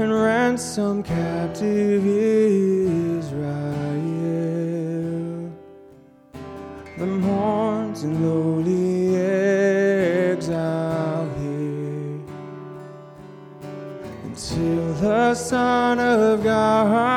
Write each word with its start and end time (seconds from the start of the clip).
and 0.00 0.12
ransom 0.14 1.02
captive 1.02 2.06
Israel. 2.06 3.48
The 6.98 7.06
mourns 7.06 8.04
in 8.04 8.22
lowly 8.22 9.16
exile 10.30 11.28
here 11.40 12.20
until 14.24 14.92
the 14.94 15.34
Son 15.34 15.98
of 15.98 16.44
God 16.44 17.07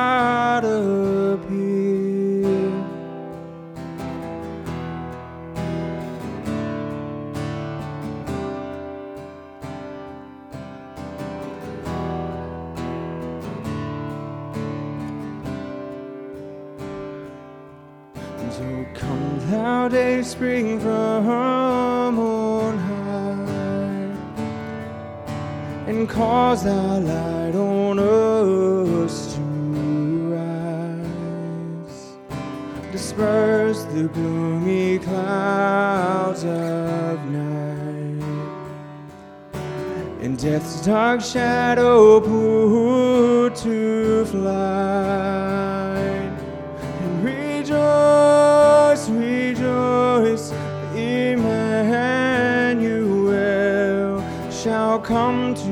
cause 26.52 26.66
thy 26.66 26.98
light 26.98 27.56
on 27.56 27.98
us 27.98 29.36
to 29.36 29.42
rise. 30.36 32.12
Disperse 32.92 33.86
the 33.94 34.10
gloomy 34.10 35.00
clouds 35.00 36.44
of 36.44 37.26
night 37.30 38.22
and 40.22 40.38
death's 40.38 40.86
dark 40.86 41.22
shadow 41.22 42.20
put 42.20 43.56
to 43.64 44.26
flight. 44.26 46.36
And 47.04 47.24
rejoice, 47.24 49.08
rejoice, 49.08 50.52
Emmanuel 50.94 51.72
shall 54.52 55.00
come 55.00 55.56
to 55.56 55.71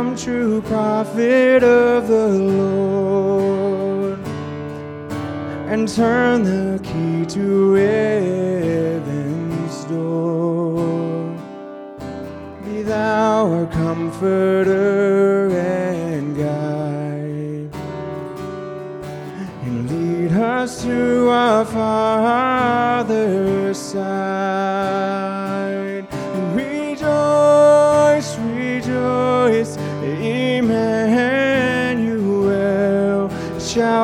Come, 0.00 0.16
true 0.16 0.62
prophet 0.62 1.62
of 1.62 2.08
the 2.08 2.28
Lord, 2.28 4.18
and 5.68 5.86
turn 5.86 6.42
the 6.42 6.80
key 6.82 7.26
to 7.34 7.74
heaven's 7.74 9.04
door. 9.84 11.36
Be 12.64 12.80
thou 12.80 13.52
our 13.52 13.66
comforter 13.66 15.50
and 15.50 16.34
guide, 16.34 17.68
and 19.64 19.90
lead 19.90 20.32
us 20.32 20.82
to 20.82 21.28
our 21.28 21.66
Father's 21.66 22.96
side. 23.76 24.69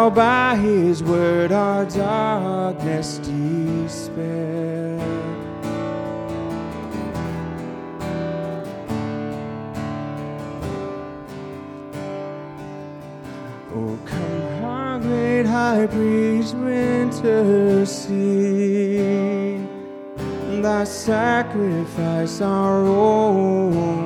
Shall 0.07 0.15
by 0.15 0.55
his 0.57 1.03
word 1.03 1.51
our 1.51 1.85
darkness 1.87 3.19
dispel. 3.19 4.15
Oh, 13.75 13.99
come, 14.05 14.65
our 14.65 15.01
great 15.01 15.47
high 15.47 15.87
priest, 15.89 16.55
intercede. 16.55 18.07
Thy 20.63 20.85
sacrifice, 20.85 22.41
our 22.41 22.87
only 22.87 24.06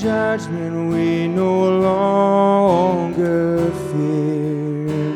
judgment 0.00 0.92
we 0.92 1.26
no 1.26 1.80
longer 1.80 3.70
fear. 3.90 5.14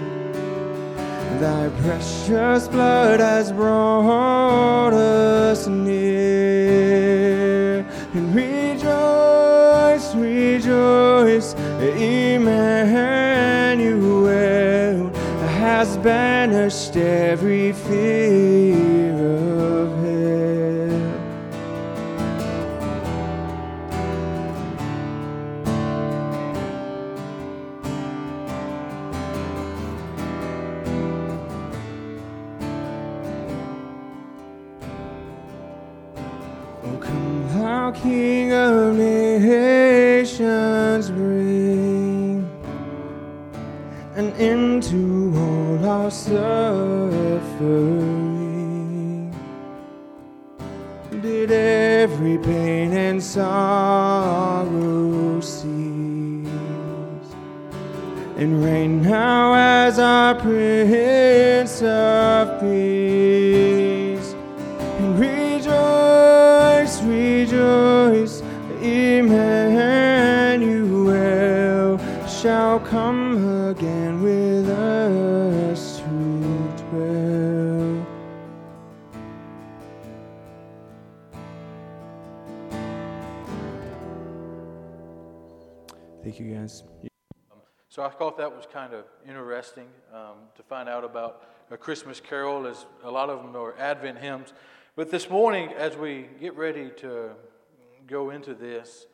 Thy 1.39 1.69
precious 1.83 2.69
blood 2.69 3.21
has 3.21 3.53
brought 3.53 4.95
us 4.95 5.67
near. 5.67 6.71
And 8.15 8.35
rejoice, 8.35 10.15
rejoice, 10.15 11.55
Emmanuel 11.81 13.11
has 15.59 15.97
banished 15.99 16.97
every 16.97 17.73
fear 17.73 18.59
an 44.41 44.41
end 44.41 44.83
to 44.83 45.33
all 45.37 45.87
our 45.87 46.11
suffering. 46.11 47.31
Did 51.23 51.51
every 51.51 52.39
pain 52.39 52.93
and 52.95 53.23
sorrow 53.23 55.41
cease, 55.41 56.49
and 58.37 58.65
reign 58.65 59.03
now 59.03 59.53
as 59.55 59.99
our 59.99 60.34
Prince 60.37 61.83
of 61.83 62.61
Peace. 62.61 64.34
And 64.99 65.19
rejoice, 65.19 67.03
rejoice, 67.03 68.43
Emmanuel 68.81 70.71
shall 72.27 72.81
come 72.81 73.30
So 88.00 88.06
I 88.06 88.08
thought 88.08 88.38
that 88.38 88.56
was 88.56 88.64
kind 88.73 88.94
of 88.94 89.05
interesting 89.29 89.87
um, 90.14 90.37
to 90.56 90.62
find 90.62 90.88
out 90.88 91.05
about 91.05 91.43
a 91.70 91.76
Christmas 91.76 92.19
carol, 92.19 92.67
as 92.67 92.87
a 93.05 93.11
lot 93.11 93.29
of 93.29 93.43
them 93.43 93.55
are 93.55 93.79
Advent 93.79 94.17
hymns. 94.17 94.55
But 94.97 95.11
this 95.11 95.29
morning, 95.29 95.75
as 95.76 95.99
we 95.99 96.29
get 96.41 96.56
ready 96.56 96.93
to 96.97 97.32
go 98.06 98.31
into 98.31 98.55
this, 98.55 99.06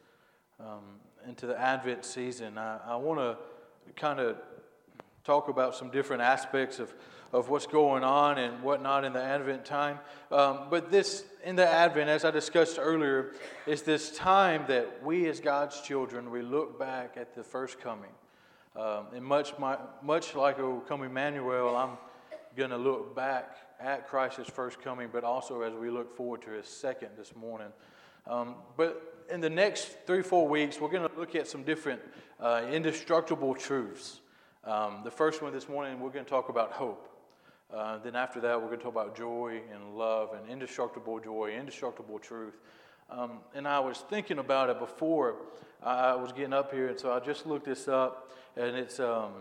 um, 0.60 1.00
into 1.26 1.48
the 1.48 1.60
Advent 1.60 2.04
season, 2.04 2.58
I, 2.58 2.78
I 2.86 2.94
want 2.94 3.18
to 3.18 3.36
kind 3.96 4.20
of 4.20 4.36
talk 5.24 5.48
about 5.48 5.74
some 5.74 5.90
different 5.90 6.22
aspects 6.22 6.78
of, 6.78 6.94
of 7.32 7.48
what's 7.48 7.66
going 7.66 8.04
on 8.04 8.38
and 8.38 8.62
whatnot 8.62 9.04
in 9.04 9.12
the 9.14 9.20
Advent 9.20 9.64
time. 9.64 9.98
Um, 10.30 10.68
but 10.70 10.92
this, 10.92 11.24
in 11.44 11.56
the 11.56 11.66
Advent, 11.66 12.08
as 12.08 12.24
I 12.24 12.30
discussed 12.30 12.78
earlier, 12.80 13.32
is 13.66 13.82
this 13.82 14.12
time 14.12 14.62
that 14.68 15.02
we 15.02 15.26
as 15.26 15.40
God's 15.40 15.80
children, 15.80 16.30
we 16.30 16.42
look 16.42 16.78
back 16.78 17.16
at 17.16 17.34
the 17.34 17.42
first 17.42 17.80
coming. 17.80 18.12
Um, 18.76 19.06
and 19.14 19.24
much, 19.24 19.58
my, 19.58 19.78
much 20.02 20.34
like 20.34 20.58
O 20.58 20.82
come 20.86 21.02
Emmanuel, 21.02 21.74
I'm 21.74 21.96
going 22.54 22.68
to 22.68 22.76
look 22.76 23.16
back 23.16 23.56
at 23.80 24.06
Christ's 24.06 24.50
first 24.50 24.82
coming, 24.82 25.08
but 25.10 25.24
also 25.24 25.62
as 25.62 25.72
we 25.72 25.88
look 25.88 26.14
forward 26.14 26.42
to 26.42 26.50
his 26.50 26.66
second 26.66 27.08
this 27.16 27.34
morning. 27.34 27.68
Um, 28.26 28.56
but 28.76 29.24
in 29.30 29.40
the 29.40 29.48
next 29.48 29.96
three, 30.06 30.20
four 30.20 30.46
weeks, 30.46 30.78
we're 30.78 30.90
going 30.90 31.08
to 31.08 31.18
look 31.18 31.34
at 31.34 31.48
some 31.48 31.62
different 31.62 32.02
uh, 32.38 32.66
indestructible 32.70 33.54
truths. 33.54 34.20
Um, 34.62 35.00
the 35.04 35.10
first 35.10 35.40
one 35.40 35.54
this 35.54 35.70
morning, 35.70 35.98
we're 35.98 36.10
going 36.10 36.26
to 36.26 36.30
talk 36.30 36.50
about 36.50 36.72
hope. 36.72 37.08
Uh, 37.72 37.96
then 37.98 38.14
after 38.14 38.40
that, 38.40 38.60
we're 38.60 38.66
going 38.66 38.78
to 38.78 38.84
talk 38.84 38.92
about 38.92 39.16
joy 39.16 39.60
and 39.72 39.96
love 39.96 40.34
and 40.34 40.50
indestructible 40.50 41.18
joy, 41.18 41.54
indestructible 41.58 42.18
truth. 42.18 42.58
Um, 43.08 43.38
and 43.54 43.66
I 43.66 43.80
was 43.80 43.98
thinking 44.10 44.38
about 44.38 44.68
it 44.68 44.78
before 44.78 45.36
I 45.82 46.14
was 46.14 46.32
getting 46.32 46.52
up 46.52 46.72
here, 46.72 46.88
and 46.88 46.98
so 46.98 47.12
I 47.12 47.20
just 47.20 47.46
looked 47.46 47.66
this 47.66 47.88
up, 47.88 48.32
and 48.56 48.76
it's 48.76 48.98
um, 48.98 49.32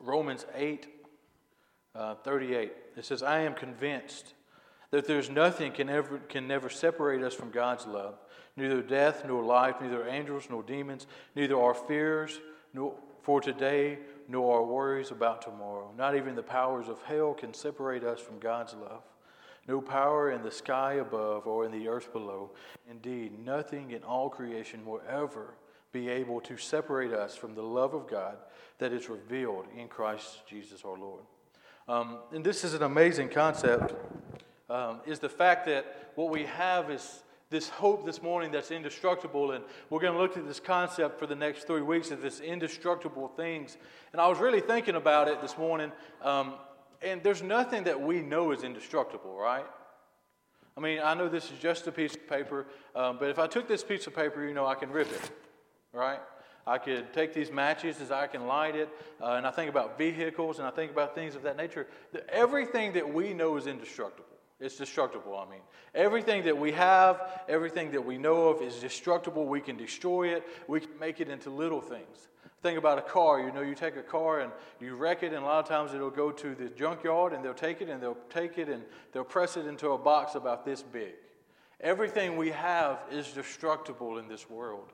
Romans 0.00 0.46
8 0.54 0.86
uh, 1.94 2.14
38. 2.16 2.72
It 2.96 3.04
says, 3.04 3.22
I 3.22 3.40
am 3.40 3.54
convinced 3.54 4.34
that 4.90 5.06
there's 5.06 5.28
nothing 5.28 5.72
can 5.72 5.88
ever 5.88 6.18
can 6.18 6.46
never 6.46 6.70
separate 6.70 7.22
us 7.22 7.34
from 7.34 7.50
God's 7.50 7.86
love. 7.86 8.14
Neither 8.56 8.82
death 8.82 9.24
nor 9.26 9.42
life, 9.42 9.76
neither 9.80 10.08
angels 10.08 10.48
nor 10.50 10.62
demons, 10.62 11.06
neither 11.34 11.60
our 11.60 11.74
fears 11.74 12.40
nor 12.72 12.94
for 13.22 13.40
today 13.40 13.98
nor 14.28 14.56
our 14.56 14.64
worries 14.64 15.10
about 15.10 15.42
tomorrow. 15.42 15.92
Not 15.96 16.16
even 16.16 16.34
the 16.34 16.42
powers 16.42 16.88
of 16.88 17.00
hell 17.02 17.34
can 17.34 17.52
separate 17.52 18.04
us 18.04 18.20
from 18.20 18.38
God's 18.38 18.74
love. 18.74 19.02
No 19.68 19.82
power 19.82 20.32
in 20.32 20.42
the 20.42 20.50
sky 20.50 20.94
above 20.94 21.46
or 21.46 21.66
in 21.66 21.70
the 21.70 21.88
earth 21.88 22.10
below. 22.12 22.50
Indeed, 22.90 23.38
nothing 23.44 23.90
in 23.90 24.02
all 24.02 24.30
creation 24.30 24.86
will 24.86 25.02
ever 25.06 25.54
be 25.92 26.08
able 26.08 26.40
to 26.40 26.56
separate 26.56 27.12
us 27.12 27.36
from 27.36 27.54
the 27.54 27.62
love 27.62 27.92
of 27.92 28.08
God 28.08 28.38
that 28.78 28.92
is 28.92 29.10
revealed 29.10 29.66
in 29.76 29.88
Christ 29.88 30.46
Jesus 30.46 30.82
our 30.84 30.98
Lord. 30.98 31.22
Um, 31.86 32.18
and 32.32 32.42
this 32.42 32.64
is 32.64 32.72
an 32.72 32.82
amazing 32.82 33.28
concept, 33.28 33.94
um, 34.70 35.00
is 35.06 35.18
the 35.18 35.28
fact 35.28 35.66
that 35.66 36.12
what 36.14 36.30
we 36.30 36.44
have 36.44 36.90
is 36.90 37.22
this 37.50 37.68
hope 37.68 38.04
this 38.04 38.22
morning 38.22 38.50
that's 38.50 38.70
indestructible. 38.70 39.52
And 39.52 39.64
we're 39.88 40.00
going 40.00 40.12
to 40.12 40.18
look 40.18 40.36
at 40.36 40.46
this 40.46 40.60
concept 40.60 41.18
for 41.18 41.26
the 41.26 41.34
next 41.34 41.66
three 41.66 41.80
weeks 41.82 42.10
of 42.10 42.20
this 42.20 42.40
indestructible 42.40 43.28
things. 43.28 43.78
And 44.12 44.20
I 44.20 44.28
was 44.28 44.38
really 44.38 44.60
thinking 44.60 44.96
about 44.96 45.28
it 45.28 45.40
this 45.40 45.56
morning. 45.56 45.92
Um, 46.22 46.54
and 47.02 47.22
there's 47.22 47.42
nothing 47.42 47.84
that 47.84 48.00
we 48.00 48.20
know 48.20 48.52
is 48.52 48.62
indestructible, 48.62 49.34
right? 49.34 49.66
I 50.76 50.80
mean, 50.80 51.00
I 51.02 51.14
know 51.14 51.28
this 51.28 51.50
is 51.50 51.58
just 51.58 51.86
a 51.86 51.92
piece 51.92 52.14
of 52.14 52.28
paper, 52.28 52.66
um, 52.94 53.16
but 53.18 53.30
if 53.30 53.38
I 53.38 53.46
took 53.46 53.66
this 53.66 53.82
piece 53.82 54.06
of 54.06 54.14
paper, 54.14 54.46
you 54.46 54.54
know, 54.54 54.66
I 54.66 54.74
can 54.74 54.90
rip 54.90 55.10
it, 55.10 55.30
right? 55.92 56.20
I 56.66 56.78
could 56.78 57.12
take 57.12 57.32
these 57.32 57.50
matches 57.50 58.00
as 58.00 58.10
I 58.10 58.26
can 58.26 58.46
light 58.46 58.76
it, 58.76 58.88
uh, 59.20 59.32
and 59.32 59.46
I 59.46 59.50
think 59.50 59.70
about 59.70 59.98
vehicles 59.98 60.58
and 60.58 60.68
I 60.68 60.70
think 60.70 60.92
about 60.92 61.14
things 61.14 61.34
of 61.34 61.42
that 61.42 61.56
nature. 61.56 61.86
Everything 62.28 62.92
that 62.92 63.12
we 63.12 63.32
know 63.32 63.56
is 63.56 63.66
indestructible. 63.66 64.28
It's 64.60 64.76
destructible, 64.76 65.36
I 65.36 65.50
mean. 65.50 65.62
Everything 65.94 66.44
that 66.44 66.56
we 66.56 66.72
have, 66.72 67.22
everything 67.48 67.92
that 67.92 68.04
we 68.04 68.18
know 68.18 68.48
of 68.48 68.60
is 68.60 68.76
destructible. 68.76 69.46
We 69.46 69.60
can 69.60 69.76
destroy 69.76 70.34
it, 70.34 70.44
we 70.66 70.80
can 70.80 70.98
make 71.00 71.20
it 71.20 71.28
into 71.28 71.50
little 71.50 71.80
things. 71.80 72.28
Think 72.62 72.76
about 72.76 72.98
a 72.98 73.02
car. 73.02 73.40
You 73.40 73.52
know, 73.52 73.60
you 73.60 73.74
take 73.74 73.96
a 73.96 74.02
car 74.02 74.40
and 74.40 74.50
you 74.80 74.96
wreck 74.96 75.22
it, 75.22 75.32
and 75.32 75.36
a 75.36 75.46
lot 75.46 75.60
of 75.60 75.68
times 75.68 75.94
it'll 75.94 76.10
go 76.10 76.32
to 76.32 76.54
the 76.54 76.68
junkyard 76.70 77.32
and 77.32 77.44
they'll 77.44 77.54
take 77.54 77.80
it 77.80 77.88
and 77.88 78.02
they'll 78.02 78.18
take 78.30 78.58
it 78.58 78.68
and 78.68 78.82
they'll 79.12 79.24
press 79.24 79.56
it 79.56 79.66
into 79.66 79.90
a 79.90 79.98
box 79.98 80.34
about 80.34 80.64
this 80.64 80.82
big. 80.82 81.14
Everything 81.80 82.36
we 82.36 82.50
have 82.50 82.98
is 83.10 83.30
destructible 83.30 84.18
in 84.18 84.26
this 84.26 84.50
world. 84.50 84.92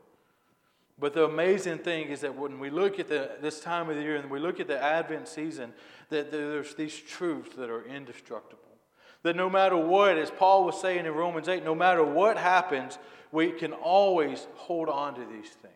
But 0.98 1.14
the 1.14 1.24
amazing 1.24 1.78
thing 1.78 2.08
is 2.08 2.20
that 2.20 2.36
when 2.36 2.60
we 2.60 2.70
look 2.70 3.00
at 3.00 3.08
the, 3.08 3.32
this 3.40 3.60
time 3.60 3.88
of 3.88 3.96
the 3.96 4.02
year 4.02 4.16
and 4.16 4.30
we 4.30 4.38
look 4.38 4.60
at 4.60 4.68
the 4.68 4.80
Advent 4.80 5.26
season, 5.26 5.72
that 6.10 6.30
there's 6.30 6.74
these 6.74 6.96
truths 6.96 7.56
that 7.56 7.70
are 7.70 7.84
indestructible. 7.84 8.60
That 9.22 9.34
no 9.34 9.48
matter 9.48 9.76
what, 9.76 10.18
as 10.18 10.30
Paul 10.30 10.64
was 10.64 10.80
saying 10.80 11.06
in 11.06 11.12
Romans 11.12 11.48
8, 11.48 11.64
no 11.64 11.74
matter 11.74 12.04
what 12.04 12.36
happens, 12.36 12.98
we 13.32 13.50
can 13.50 13.72
always 13.72 14.46
hold 14.54 14.88
on 14.88 15.14
to 15.14 15.22
these 15.22 15.50
things. 15.50 15.74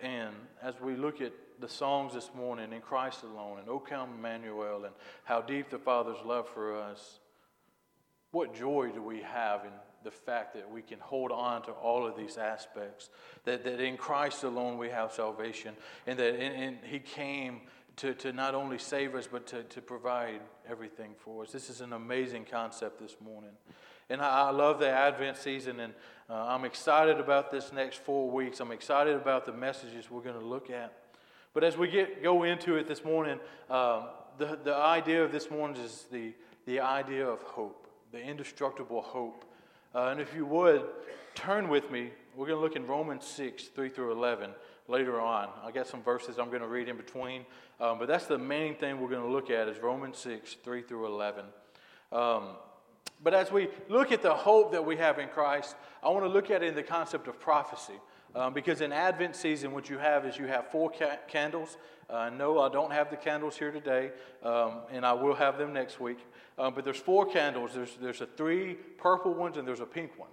And 0.00 0.34
as 0.62 0.74
we 0.80 0.96
look 0.96 1.20
at 1.20 1.32
the 1.60 1.68
songs 1.68 2.14
this 2.14 2.30
morning, 2.34 2.72
in 2.72 2.80
Christ 2.80 3.22
alone, 3.22 3.58
and 3.60 3.68
O 3.68 3.78
come 3.78 4.14
Emmanuel, 4.18 4.84
and 4.84 4.94
how 5.24 5.40
deep 5.40 5.70
the 5.70 5.78
Father's 5.78 6.24
love 6.24 6.48
for 6.48 6.76
us, 6.76 7.20
what 8.32 8.54
joy 8.54 8.90
do 8.92 9.00
we 9.02 9.20
have 9.20 9.64
in 9.64 9.70
the 10.04 10.10
fact 10.10 10.54
that 10.54 10.70
we 10.70 10.82
can 10.82 11.00
hold 11.00 11.32
on 11.32 11.62
to 11.62 11.72
all 11.72 12.06
of 12.06 12.16
these 12.16 12.36
aspects. 12.36 13.08
That, 13.44 13.64
that 13.64 13.80
in 13.80 13.96
Christ 13.96 14.44
alone 14.44 14.78
we 14.78 14.90
have 14.90 15.12
salvation, 15.12 15.74
and 16.06 16.18
that 16.18 16.34
in, 16.34 16.52
in, 16.52 16.78
He 16.84 17.00
came 17.00 17.62
to, 17.96 18.14
to 18.14 18.32
not 18.32 18.54
only 18.54 18.78
save 18.78 19.14
us, 19.14 19.26
but 19.26 19.46
to, 19.48 19.62
to 19.64 19.80
provide 19.80 20.40
everything 20.68 21.12
for 21.16 21.42
us. 21.42 21.52
This 21.52 21.70
is 21.70 21.80
an 21.80 21.92
amazing 21.92 22.44
concept 22.44 23.00
this 23.00 23.16
morning. 23.24 23.52
And 24.10 24.20
I, 24.20 24.48
I 24.48 24.50
love 24.50 24.78
the 24.78 24.88
Advent 24.88 25.36
season, 25.36 25.80
and 25.80 25.94
uh, 26.28 26.46
I'm 26.46 26.64
excited 26.64 27.18
about 27.18 27.50
this 27.50 27.72
next 27.72 28.02
four 28.02 28.30
weeks. 28.30 28.60
I'm 28.60 28.72
excited 28.72 29.14
about 29.14 29.46
the 29.46 29.52
messages 29.52 30.10
we're 30.10 30.22
going 30.22 30.38
to 30.38 30.46
look 30.46 30.70
at. 30.70 30.92
But 31.52 31.64
as 31.64 31.76
we 31.76 31.88
get, 31.88 32.22
go 32.22 32.42
into 32.42 32.76
it 32.76 32.86
this 32.86 33.04
morning, 33.04 33.38
um, 33.70 34.04
the, 34.38 34.58
the 34.62 34.74
idea 34.74 35.24
of 35.24 35.32
this 35.32 35.50
morning 35.50 35.80
is 35.80 36.06
the, 36.10 36.32
the 36.66 36.80
idea 36.80 37.26
of 37.26 37.42
hope, 37.42 37.86
the 38.12 38.20
indestructible 38.20 39.02
hope 39.02 39.44
uh, 39.94 40.08
and 40.08 40.20
if 40.20 40.34
you 40.34 40.44
would, 40.44 40.82
turn 41.36 41.68
with 41.68 41.90
me. 41.90 42.10
We're 42.34 42.48
going 42.48 42.58
to 42.58 42.62
look 42.62 42.74
in 42.74 42.84
Romans 42.86 43.24
6, 43.26 43.66
3 43.68 43.88
through 43.88 44.10
11 44.10 44.50
later 44.88 45.20
on. 45.20 45.48
I 45.62 45.70
got 45.70 45.86
some 45.86 46.02
verses 46.02 46.36
I'm 46.36 46.48
going 46.48 46.62
to 46.62 46.68
read 46.68 46.88
in 46.88 46.96
between. 46.96 47.46
Um, 47.80 48.00
but 48.00 48.08
that's 48.08 48.26
the 48.26 48.38
main 48.38 48.74
thing 48.74 49.00
we're 49.00 49.08
going 49.08 49.22
to 49.22 49.30
look 49.30 49.50
at 49.50 49.68
is 49.68 49.78
Romans 49.78 50.18
6, 50.18 50.56
3 50.64 50.82
through 50.82 51.06
11. 51.06 51.44
Um, 52.10 52.48
but 53.24 53.34
as 53.34 53.50
we 53.50 53.68
look 53.88 54.12
at 54.12 54.22
the 54.22 54.34
hope 54.34 54.70
that 54.72 54.84
we 54.84 54.96
have 54.98 55.18
in 55.18 55.28
Christ, 55.28 55.74
I 56.02 56.10
want 56.10 56.24
to 56.24 56.28
look 56.28 56.50
at 56.50 56.62
it 56.62 56.68
in 56.68 56.74
the 56.74 56.82
concept 56.82 57.26
of 57.26 57.40
prophecy. 57.40 57.98
Um, 58.34 58.52
because 58.52 58.80
in 58.80 58.92
Advent 58.92 59.36
season, 59.36 59.72
what 59.72 59.88
you 59.88 59.96
have 59.96 60.26
is 60.26 60.36
you 60.36 60.46
have 60.46 60.70
four 60.70 60.90
ca- 60.90 61.18
candles. 61.28 61.78
Uh, 62.10 62.30
no, 62.30 62.60
I 62.60 62.68
don't 62.68 62.92
have 62.92 63.08
the 63.08 63.16
candles 63.16 63.56
here 63.56 63.70
today, 63.70 64.10
um, 64.42 64.80
and 64.90 65.06
I 65.06 65.12
will 65.12 65.34
have 65.34 65.56
them 65.56 65.72
next 65.72 66.00
week. 66.00 66.18
Um, 66.58 66.74
but 66.74 66.84
there's 66.84 66.98
four 66.98 67.26
candles. 67.26 67.72
There's, 67.74 67.96
there's 68.00 68.20
a 68.20 68.26
three 68.26 68.74
purple 68.98 69.32
ones 69.32 69.56
and 69.56 69.66
there's 69.66 69.80
a 69.80 69.86
pink 69.86 70.18
one. 70.18 70.28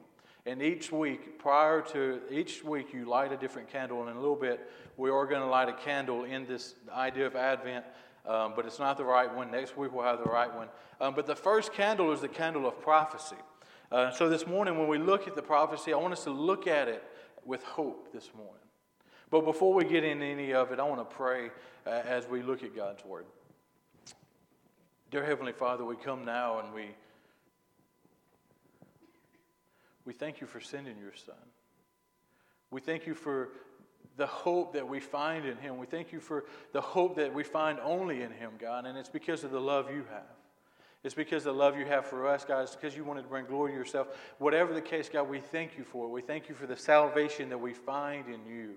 And 0.45 0.61
each 0.61 0.91
week, 0.91 1.37
prior 1.37 1.81
to 1.93 2.19
each 2.31 2.63
week, 2.63 2.93
you 2.93 3.05
light 3.05 3.31
a 3.31 3.37
different 3.37 3.69
candle. 3.69 4.01
And 4.01 4.09
in 4.09 4.17
a 4.17 4.19
little 4.19 4.35
bit, 4.35 4.71
we 4.97 5.11
are 5.11 5.27
going 5.27 5.41
to 5.41 5.47
light 5.47 5.69
a 5.69 5.73
candle 5.73 6.23
in 6.23 6.47
this 6.47 6.75
idea 6.91 7.27
of 7.27 7.35
Advent, 7.35 7.85
um, 8.25 8.53
but 8.55 8.65
it's 8.65 8.79
not 8.79 8.97
the 8.97 9.03
right 9.03 9.33
one. 9.33 9.51
Next 9.51 9.77
week, 9.77 9.91
we'll 9.93 10.05
have 10.05 10.19
the 10.19 10.29
right 10.29 10.53
one. 10.53 10.67
Um, 10.99 11.15
but 11.15 11.25
the 11.25 11.35
first 11.35 11.73
candle 11.73 12.11
is 12.11 12.21
the 12.21 12.27
candle 12.27 12.67
of 12.67 12.79
prophecy. 12.79 13.35
Uh, 13.91 14.11
so 14.11 14.29
this 14.29 14.47
morning, 14.47 14.77
when 14.77 14.87
we 14.87 14.97
look 14.97 15.27
at 15.27 15.35
the 15.35 15.41
prophecy, 15.41 15.93
I 15.93 15.97
want 15.97 16.13
us 16.13 16.23
to 16.23 16.31
look 16.31 16.67
at 16.67 16.87
it 16.87 17.03
with 17.45 17.63
hope 17.63 18.13
this 18.13 18.29
morning. 18.35 18.55
But 19.29 19.45
before 19.45 19.73
we 19.73 19.85
get 19.85 20.03
into 20.03 20.25
any 20.25 20.53
of 20.53 20.71
it, 20.71 20.79
I 20.79 20.83
want 20.83 21.09
to 21.09 21.15
pray 21.15 21.49
uh, 21.87 21.89
as 21.89 22.27
we 22.27 22.41
look 22.41 22.63
at 22.63 22.75
God's 22.75 23.03
Word. 23.03 23.25
Dear 25.09 25.25
Heavenly 25.25 25.51
Father, 25.51 25.83
we 25.83 25.95
come 25.95 26.23
now 26.23 26.59
and 26.59 26.73
we, 26.73 26.85
we 30.05 30.13
thank 30.13 30.39
you 30.39 30.47
for 30.47 30.61
sending 30.61 30.97
your 30.97 31.13
Son. 31.15 31.35
We 32.69 32.79
thank 32.79 33.05
you 33.05 33.13
for 33.13 33.49
the 34.17 34.27
hope 34.27 34.73
that 34.73 34.87
we 34.87 34.99
find 34.99 35.45
in 35.45 35.57
Him. 35.57 35.77
We 35.77 35.85
thank 35.85 36.11
you 36.11 36.19
for 36.19 36.45
the 36.73 36.81
hope 36.81 37.15
that 37.15 37.33
we 37.33 37.43
find 37.43 37.79
only 37.79 38.21
in 38.21 38.31
Him, 38.31 38.51
God, 38.59 38.85
and 38.85 38.97
it's 38.97 39.09
because 39.09 39.43
of 39.43 39.51
the 39.51 39.61
love 39.61 39.89
you 39.89 40.03
have. 40.11 40.23
It's 41.03 41.15
because 41.15 41.45
of 41.47 41.55
the 41.55 41.59
love 41.59 41.77
you 41.77 41.85
have 41.85 42.05
for 42.05 42.27
us, 42.27 42.45
God. 42.45 42.61
It's 42.61 42.75
because 42.75 42.95
you 42.95 43.03
wanted 43.03 43.23
to 43.23 43.27
bring 43.27 43.45
glory 43.45 43.71
to 43.71 43.77
yourself. 43.77 44.07
Whatever 44.37 44.73
the 44.73 44.81
case, 44.81 45.09
God, 45.09 45.27
we 45.27 45.39
thank 45.39 45.77
you 45.77 45.83
for 45.83 46.05
it. 46.05 46.09
We 46.09 46.21
thank 46.21 46.47
you 46.47 46.53
for 46.53 46.67
the 46.67 46.77
salvation 46.77 47.49
that 47.49 47.57
we 47.57 47.73
find 47.73 48.27
in 48.27 48.45
you. 48.45 48.75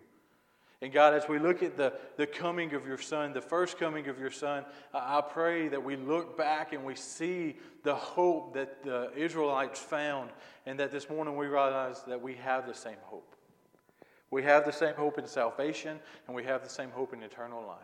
And 0.81 0.93
God, 0.93 1.15
as 1.15 1.29
we 1.29 1.39
look 1.39 1.63
at 1.63 1.77
the, 1.77 1.95
the 2.17 2.27
coming 2.27 2.75
of 2.75 2.87
your 2.87 2.99
Son, 2.99 3.33
the 3.33 3.41
first 3.41 3.79
coming 3.79 4.09
of 4.09 4.19
your 4.19 4.31
Son, 4.31 4.65
I 4.93 5.21
pray 5.21 5.69
that 5.69 5.83
we 5.83 5.97
look 5.97 6.37
back 6.37 6.73
and 6.73 6.85
we 6.85 6.95
see 6.95 7.57
the 7.85 7.95
hope 7.95 8.55
that 8.55 8.83
the 8.83 9.11
Israelites 9.17 9.81
found, 9.81 10.31
and 10.67 10.79
that 10.81 10.93
this 10.93 11.09
morning 11.09 11.37
we 11.37 11.47
realize 11.47 12.03
that 12.07 12.21
we 12.21 12.35
have 12.35 12.67
the 12.67 12.75
same 12.75 12.97
hope. 13.05 13.35
We 14.35 14.43
have 14.43 14.65
the 14.65 14.73
same 14.73 14.95
hope 14.95 15.17
in 15.17 15.29
salvation, 15.29 16.01
and 16.27 16.35
we 16.35 16.43
have 16.43 16.65
the 16.65 16.69
same 16.69 16.91
hope 16.91 17.13
in 17.13 17.23
eternal 17.23 17.65
life. 17.65 17.79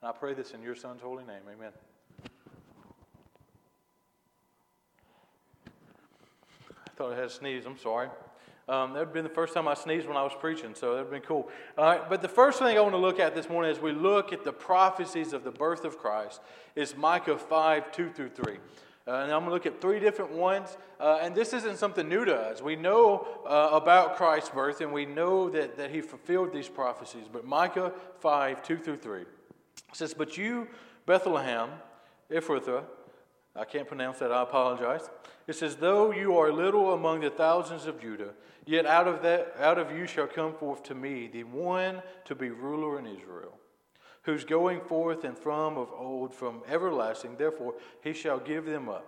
And 0.00 0.08
I 0.08 0.12
pray 0.12 0.32
this 0.32 0.52
in 0.52 0.62
your 0.62 0.76
Son's 0.76 1.02
holy 1.02 1.24
name. 1.24 1.42
Amen. 1.52 1.72
I 6.70 6.90
thought 6.94 7.12
I 7.12 7.16
had 7.16 7.24
a 7.24 7.28
sneeze. 7.28 7.66
I'm 7.66 7.76
sorry. 7.76 8.08
Um, 8.68 8.92
that 8.92 9.00
would 9.00 9.12
been 9.12 9.24
the 9.24 9.28
first 9.28 9.52
time 9.52 9.66
I 9.66 9.74
sneezed 9.74 10.06
when 10.06 10.16
I 10.16 10.22
was 10.22 10.30
preaching, 10.38 10.76
so 10.76 10.94
that 10.94 11.02
would 11.02 11.10
been 11.10 11.22
cool. 11.22 11.50
All 11.76 11.84
right, 11.86 12.08
but 12.08 12.22
the 12.22 12.28
first 12.28 12.60
thing 12.60 12.78
I 12.78 12.80
want 12.80 12.94
to 12.94 12.98
look 12.98 13.18
at 13.18 13.34
this 13.34 13.48
morning 13.48 13.72
as 13.72 13.80
we 13.80 13.90
look 13.90 14.32
at 14.32 14.44
the 14.44 14.52
prophecies 14.52 15.32
of 15.32 15.42
the 15.42 15.50
birth 15.50 15.84
of 15.84 15.98
Christ 15.98 16.40
is 16.76 16.96
Micah 16.96 17.36
5 17.36 17.90
2 17.90 18.10
through 18.10 18.30
3. 18.30 18.58
Uh, 19.06 19.16
and 19.16 19.32
I'm 19.32 19.40
going 19.40 19.46
to 19.46 19.50
look 19.50 19.66
at 19.66 19.80
three 19.82 20.00
different 20.00 20.32
ones. 20.32 20.78
Uh, 20.98 21.18
and 21.20 21.34
this 21.34 21.52
isn't 21.52 21.78
something 21.78 22.08
new 22.08 22.24
to 22.24 22.34
us. 22.34 22.62
We 22.62 22.74
know 22.74 23.28
uh, 23.46 23.70
about 23.72 24.16
Christ's 24.16 24.48
birth 24.48 24.80
and 24.80 24.92
we 24.92 25.04
know 25.04 25.50
that, 25.50 25.76
that 25.76 25.90
he 25.90 26.00
fulfilled 26.00 26.52
these 26.52 26.68
prophecies. 26.68 27.26
But 27.30 27.44
Micah 27.44 27.92
5 28.20 28.62
2 28.62 28.78
through 28.78 28.96
3 28.96 29.24
says, 29.92 30.14
But 30.14 30.38
you, 30.38 30.68
Bethlehem, 31.04 31.68
Ephrathah, 32.30 32.84
I 33.54 33.64
can't 33.64 33.86
pronounce 33.86 34.18
that, 34.18 34.32
I 34.32 34.42
apologize. 34.42 35.10
It 35.46 35.54
says, 35.54 35.76
Though 35.76 36.10
you 36.10 36.38
are 36.38 36.50
little 36.50 36.94
among 36.94 37.20
the 37.20 37.30
thousands 37.30 37.84
of 37.86 38.00
Judah, 38.00 38.30
yet 38.64 38.86
out 38.86 39.06
of, 39.06 39.22
that, 39.22 39.54
out 39.60 39.78
of 39.78 39.96
you 39.96 40.06
shall 40.06 40.26
come 40.26 40.54
forth 40.54 40.82
to 40.84 40.94
me 40.94 41.28
the 41.28 41.44
one 41.44 42.02
to 42.24 42.34
be 42.34 42.48
ruler 42.48 42.98
in 42.98 43.06
Israel. 43.06 43.58
Whose 44.24 44.44
going 44.44 44.80
forth 44.80 45.24
and 45.24 45.38
from 45.38 45.76
of 45.78 45.90
old, 45.96 46.34
from 46.34 46.62
everlasting, 46.68 47.36
therefore 47.36 47.74
he 48.02 48.12
shall 48.12 48.38
give 48.38 48.64
them 48.66 48.88
up 48.88 49.06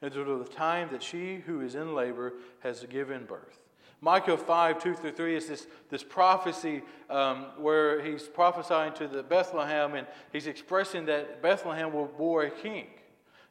until 0.00 0.38
the 0.38 0.44
time 0.44 0.88
that 0.92 1.02
she 1.02 1.36
who 1.46 1.60
is 1.60 1.74
in 1.74 1.94
labor 1.94 2.34
has 2.60 2.84
given 2.84 3.24
birth. 3.24 3.60
Micah 4.00 4.36
5, 4.36 4.80
2 4.80 4.94
through 4.94 5.12
3 5.12 5.36
is 5.36 5.48
this, 5.48 5.66
this 5.90 6.04
prophecy 6.04 6.82
um, 7.10 7.46
where 7.58 8.00
he's 8.00 8.22
prophesying 8.22 8.92
to 8.92 9.08
the 9.08 9.24
Bethlehem 9.24 9.94
and 9.94 10.06
he's 10.32 10.46
expressing 10.46 11.06
that 11.06 11.42
Bethlehem 11.42 11.92
will 11.92 12.06
bore 12.06 12.44
a 12.44 12.50
king. 12.50 12.86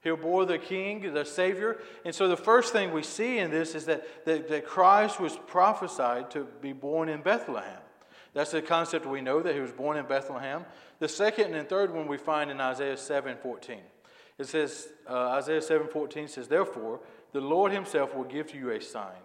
He'll 0.02 0.16
bore 0.16 0.46
the 0.46 0.58
king, 0.58 1.14
the 1.14 1.26
Savior. 1.26 1.82
And 2.06 2.16
so 2.16 2.30
the 2.30 2.38
first 2.38 2.72
thing 2.72 2.94
we 2.94 3.04
see 3.04 3.40
in 3.40 3.52
this 3.52 3.76
is 3.76 3.86
that, 3.86 4.26
that, 4.26 4.48
that 4.48 4.66
Christ 4.66 5.20
was 5.20 5.38
prophesied 5.48 6.32
to 6.32 6.48
be 6.62 6.72
born 6.72 7.10
in 7.10 7.22
Bethlehem. 7.22 7.82
That's 8.38 8.52
the 8.52 8.62
concept 8.62 9.08
we 9.08 9.20
know 9.20 9.42
that 9.42 9.56
he 9.56 9.62
was 9.62 9.72
born 9.72 9.98
in 9.98 10.06
Bethlehem. 10.06 10.64
The 11.00 11.08
second 11.08 11.56
and 11.56 11.68
third 11.68 11.92
one 11.92 12.08
we 12.08 12.20
find 12.20 12.52
in 12.52 12.62
Isaiah 12.62 12.96
7 12.96 13.36
14. 13.42 13.80
It 14.38 14.46
says, 14.46 14.90
uh, 15.10 15.30
Isaiah 15.30 15.60
7 15.60 15.88
14 15.88 16.28
says, 16.28 16.48
Therefore, 16.48 17.00
the 17.32 17.42
Lord 17.42 17.72
himself 17.72 18.14
will 18.14 18.26
give 18.26 18.46
to 18.52 18.58
you 18.60 18.70
a 18.70 18.80
sign. 18.80 19.18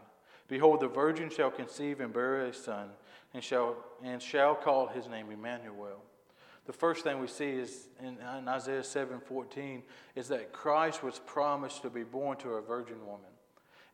Behold, 0.49 0.81
the 0.81 0.89
virgin 0.89 1.29
shall 1.29 1.51
conceive 1.51 2.01
and 2.01 2.11
bear 2.11 2.47
a 2.47 2.55
son, 2.55 2.89
and 3.35 3.45
shall, 3.45 3.77
and 4.03 4.23
shall 4.23 4.55
call 4.55 4.87
his 4.87 5.07
name 5.09 5.31
Emmanuel. 5.31 6.03
The 6.65 6.73
first 6.73 7.05
thing 7.05 7.21
we 7.21 7.27
see 7.27 7.51
is 7.51 7.89
in, 8.01 8.17
in 8.39 8.49
Isaiah 8.49 8.83
7 8.83 9.21
14 9.21 9.83
is 10.15 10.29
that 10.29 10.55
Christ 10.55 11.03
was 11.03 11.19
promised 11.19 11.83
to 11.83 11.91
be 11.91 12.03
born 12.03 12.39
to 12.39 12.53
a 12.53 12.63
virgin 12.63 13.05
woman. 13.05 13.32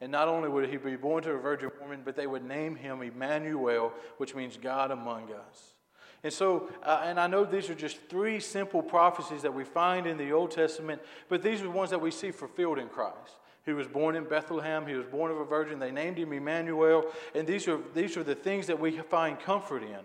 And 0.00 0.12
not 0.12 0.28
only 0.28 0.48
would 0.48 0.68
he 0.68 0.76
be 0.76 0.96
born 0.96 1.22
to 1.24 1.32
a 1.32 1.38
virgin 1.38 1.70
woman, 1.80 2.02
but 2.04 2.14
they 2.14 2.26
would 2.26 2.44
name 2.44 2.76
him 2.76 3.02
Emmanuel, 3.02 3.92
which 4.18 4.34
means 4.34 4.56
God 4.56 4.90
among 4.90 5.32
us. 5.32 5.74
And 6.22 6.32
so, 6.32 6.68
uh, 6.82 7.02
and 7.04 7.18
I 7.18 7.26
know 7.26 7.44
these 7.44 7.70
are 7.70 7.74
just 7.74 7.98
three 8.08 8.40
simple 8.40 8.82
prophecies 8.82 9.42
that 9.42 9.54
we 9.54 9.64
find 9.64 10.06
in 10.06 10.16
the 10.16 10.32
Old 10.32 10.50
Testament, 10.50 11.00
but 11.28 11.42
these 11.42 11.62
are 11.62 11.70
ones 11.70 11.90
that 11.90 12.00
we 12.00 12.10
see 12.10 12.30
fulfilled 12.30 12.78
in 12.78 12.88
Christ. 12.88 13.38
He 13.64 13.72
was 13.72 13.86
born 13.86 14.16
in 14.16 14.24
Bethlehem. 14.24 14.86
He 14.86 14.94
was 14.94 15.04
born 15.04 15.30
of 15.30 15.36
a 15.36 15.44
virgin. 15.44 15.78
They 15.78 15.90
named 15.90 16.16
him 16.16 16.32
Emmanuel. 16.32 17.04
And 17.34 17.46
these 17.46 17.68
are, 17.68 17.78
these 17.94 18.16
are 18.16 18.24
the 18.24 18.34
things 18.34 18.66
that 18.66 18.80
we 18.80 18.92
find 18.92 19.38
comfort 19.38 19.82
in. 19.82 20.00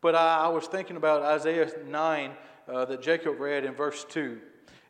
But 0.00 0.16
I, 0.16 0.46
I 0.46 0.48
was 0.48 0.66
thinking 0.66 0.96
about 0.96 1.22
Isaiah 1.22 1.70
9 1.86 2.32
uh, 2.66 2.84
that 2.86 3.00
Jacob 3.00 3.38
read 3.38 3.64
in 3.64 3.72
verse 3.74 4.04
2. 4.08 4.40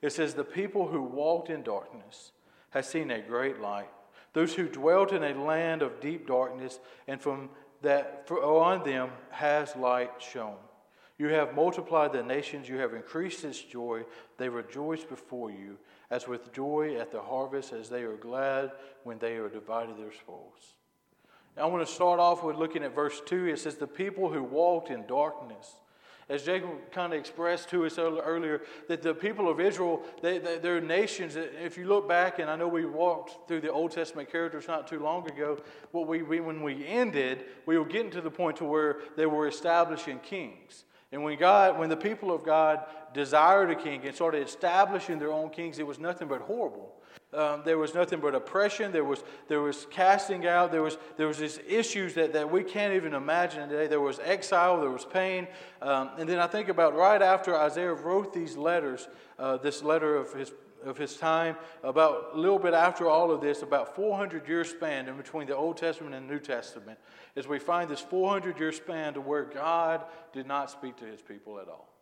It 0.01 0.11
says, 0.11 0.33
The 0.33 0.43
people 0.43 0.87
who 0.87 1.03
walked 1.03 1.51
in 1.51 1.63
darkness 1.63 2.33
have 2.71 2.87
seen 2.87 3.11
a 3.11 3.21
great 3.21 3.61
light. 3.61 3.89
Those 4.33 4.55
who 4.55 4.69
dwelt 4.69 5.13
in 5.13 5.25
a 5.25 5.43
land 5.43 5.83
of 5.83 6.01
deep 6.01 6.27
darkness, 6.27 6.79
and 7.07 7.21
from 7.21 7.51
that 7.83 8.27
on 8.31 8.85
them 8.85 9.11
has 9.31 9.75
light 9.77 10.11
shone. 10.19 10.57
You 11.19 11.29
have 11.29 11.55
multiplied 11.55 12.13
the 12.13 12.23
nations, 12.23 12.69
you 12.69 12.79
have 12.79 12.95
increased 12.95 13.45
its 13.45 13.61
joy. 13.61 14.05
They 14.37 14.49
rejoice 14.49 15.03
before 15.03 15.51
you, 15.51 15.79
as 16.11 16.29
with 16.29 16.53
joy 16.53 16.97
at 16.97 17.11
the 17.11 17.21
harvest, 17.21 17.73
as 17.73 17.89
they 17.89 18.03
are 18.03 18.17
glad 18.17 18.71
when 19.03 19.19
they 19.19 19.37
are 19.37 19.49
divided 19.49 19.99
their 19.99 20.13
spoils. 20.13 20.75
I 21.57 21.67
want 21.67 21.85
to 21.85 21.93
start 21.93 22.21
off 22.21 22.45
with 22.45 22.55
looking 22.55 22.85
at 22.85 22.95
verse 22.95 23.21
2. 23.27 23.47
It 23.47 23.59
says, 23.59 23.77
The 23.77 23.89
people 23.89 24.33
who 24.33 24.45
walked 24.45 24.91
in 24.91 25.07
darkness. 25.07 25.75
As 26.29 26.43
Jacob 26.43 26.71
kind 26.91 27.15
of 27.15 27.19
expressed 27.19 27.71
to 27.71 27.87
us 27.87 27.99
earlier, 27.99 28.61
that 28.87 29.01
the 29.01 29.15
people 29.15 29.49
of 29.49 29.61
Israel, 29.61 30.03
they, 30.21 30.39
they, 30.39 30.59
they're 30.59 30.81
nations. 30.81 31.37
If 31.37 31.79
you 31.79 31.87
look 31.87 32.07
back, 32.07 32.39
and 32.39 32.51
I 32.51 32.57
know 32.57 32.69
we 32.69 32.85
walked 32.85 33.49
through 33.49 33.63
the 33.63 33.73
Old 33.73 33.93
Testament 33.93 34.31
characters 34.31 34.69
not 34.69 34.87
too 34.87 34.99
long 34.99 35.27
ago, 35.27 35.59
what 35.93 36.07
we, 36.07 36.23
we 36.23 36.41
when 36.41 36.63
we 36.63 36.87
ended, 36.87 37.47
we 37.65 37.79
were 37.79 37.87
getting 37.87 38.11
to 38.11 38.21
the 38.21 38.31
point 38.31 38.59
to 38.59 38.65
where 38.65 38.99
they 39.17 39.25
were 39.25 39.49
establishing 39.49 40.19
kings. 40.19 40.85
And 41.13 41.23
when 41.23 41.39
God, 41.39 41.79
when 41.79 41.89
the 41.89 41.97
people 41.97 42.31
of 42.31 42.45
God 42.45 42.85
desired 43.15 43.71
a 43.71 43.75
king 43.75 44.05
and 44.05 44.15
started 44.15 44.47
establishing 44.47 45.19
their 45.19 45.33
own 45.33 45.49
kings, 45.49 45.79
it 45.79 45.87
was 45.87 45.99
nothing 45.99 46.29
but 46.29 46.43
horrible. 46.43 46.93
Um, 47.35 47.61
there 47.63 47.77
was 47.77 47.95
nothing 47.95 48.21
but 48.21 48.35
oppression. 48.35 48.91
There 48.91 49.05
was, 49.05 49.23
there 49.49 49.61
was 49.61 49.87
casting 49.91 50.47
out. 50.47 50.73
There 50.73 50.83
was, 50.83 50.97
there 51.19 51.27
was 51.27 51.37
these 51.37 51.61
issues 51.69 52.15
that, 52.15 52.33
that 52.33 52.51
we 52.51 52.65
can't 52.65 52.95
even 52.95 53.13
imagine 53.13 53.69
today. 53.69 53.87
There 53.87 54.01
was 54.01 54.19
exile. 54.25 54.81
There 54.81 54.91
was 54.91 55.05
pain. 55.05 55.47
Um, 55.83 56.11
and 56.19 56.27
then 56.27 56.39
I 56.39 56.47
think 56.47 56.71
about 56.71 56.97
right 56.97 57.21
after 57.21 57.55
Isaiah 57.55 57.93
wrote 57.93 58.33
these 58.33 58.57
letters, 58.57 59.09
uh, 59.39 59.59
this 59.59 59.83
letter 59.83 60.17
of 60.17 60.33
his, 60.33 60.53
of 60.83 60.97
his 60.97 61.19
time, 61.19 61.57
about 61.83 62.31
a 62.33 62.39
little 62.39 62.59
bit 62.59 62.73
after 62.73 63.11
all 63.11 63.31
of 63.31 63.43
this, 63.43 63.61
about 63.61 63.95
400 63.95 64.49
years 64.49 64.71
span 64.71 65.07
in 65.07 65.17
between 65.19 65.47
the 65.47 65.57
Old 65.57 65.77
Testament 65.77 66.15
and 66.15 66.27
New 66.27 66.39
Testament, 66.39 66.99
as 67.37 67.47
we 67.47 67.59
find 67.59 67.91
this 67.91 68.01
400 68.01 68.59
year 68.59 68.73
span 68.73 69.13
to 69.15 69.21
where 69.21 69.45
God 69.45 70.07
did 70.33 70.47
not 70.47 70.71
speak 70.71 70.97
to 70.97 71.05
his 71.05 71.21
people 71.21 71.61
at 71.61 71.69
all. 71.69 71.98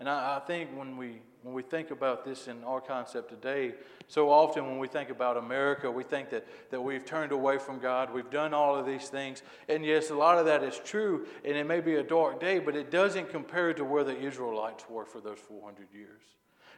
And 0.00 0.08
I, 0.08 0.36
I, 0.36 0.40
think 0.40 0.70
when 0.76 0.96
we, 0.96 1.20
when 1.42 1.54
we 1.54 1.62
think 1.62 1.90
about 1.90 2.24
this 2.24 2.46
in 2.46 2.62
our 2.62 2.80
concept 2.80 3.30
today, 3.30 3.74
so 4.06 4.30
often 4.30 4.64
when 4.66 4.78
we 4.78 4.86
think 4.86 5.10
about 5.10 5.36
America, 5.36 5.90
we 5.90 6.04
think 6.04 6.30
that, 6.30 6.46
that 6.70 6.80
we've 6.80 7.04
turned 7.04 7.32
away 7.32 7.58
from 7.58 7.80
God, 7.80 8.12
we've 8.12 8.30
done 8.30 8.54
all 8.54 8.76
of 8.76 8.86
these 8.86 9.08
things. 9.08 9.42
And 9.68 9.84
yes, 9.84 10.10
a 10.10 10.14
lot 10.14 10.38
of 10.38 10.46
that 10.46 10.62
is 10.62 10.80
true, 10.84 11.26
and 11.44 11.56
it 11.56 11.66
may 11.66 11.80
be 11.80 11.96
a 11.96 12.02
dark 12.02 12.38
day, 12.38 12.60
but 12.60 12.76
it 12.76 12.90
doesn't 12.92 13.30
compare 13.30 13.74
to 13.74 13.84
where 13.84 14.04
the 14.04 14.16
Israelites 14.16 14.84
were 14.88 15.04
for 15.04 15.20
those 15.20 15.38
400 15.38 15.88
years. 15.92 16.22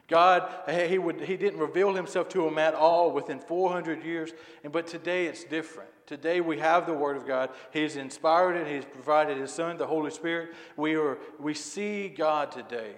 God, 0.07 0.51
he, 0.67 0.97
would, 0.97 1.21
he 1.21 1.37
didn't 1.37 1.59
reveal 1.59 1.93
himself 1.93 2.27
to 2.29 2.43
them 2.43 2.57
at 2.57 2.73
all 2.73 3.11
within 3.11 3.39
400 3.39 4.03
years, 4.03 4.31
and, 4.63 4.73
but 4.73 4.87
today 4.87 5.27
it's 5.27 5.43
different. 5.43 5.89
Today 6.05 6.41
we 6.41 6.59
have 6.59 6.85
the 6.85 6.93
Word 6.93 7.15
of 7.15 7.25
God. 7.25 7.51
He's 7.71 7.95
inspired 7.95 8.57
it, 8.57 8.67
He's 8.67 8.83
provided 8.83 9.37
His 9.37 9.51
Son, 9.51 9.77
the 9.77 9.87
Holy 9.87 10.11
Spirit. 10.11 10.53
We, 10.75 10.95
are, 10.95 11.17
we 11.39 11.53
see 11.53 12.09
God 12.09 12.51
today. 12.51 12.95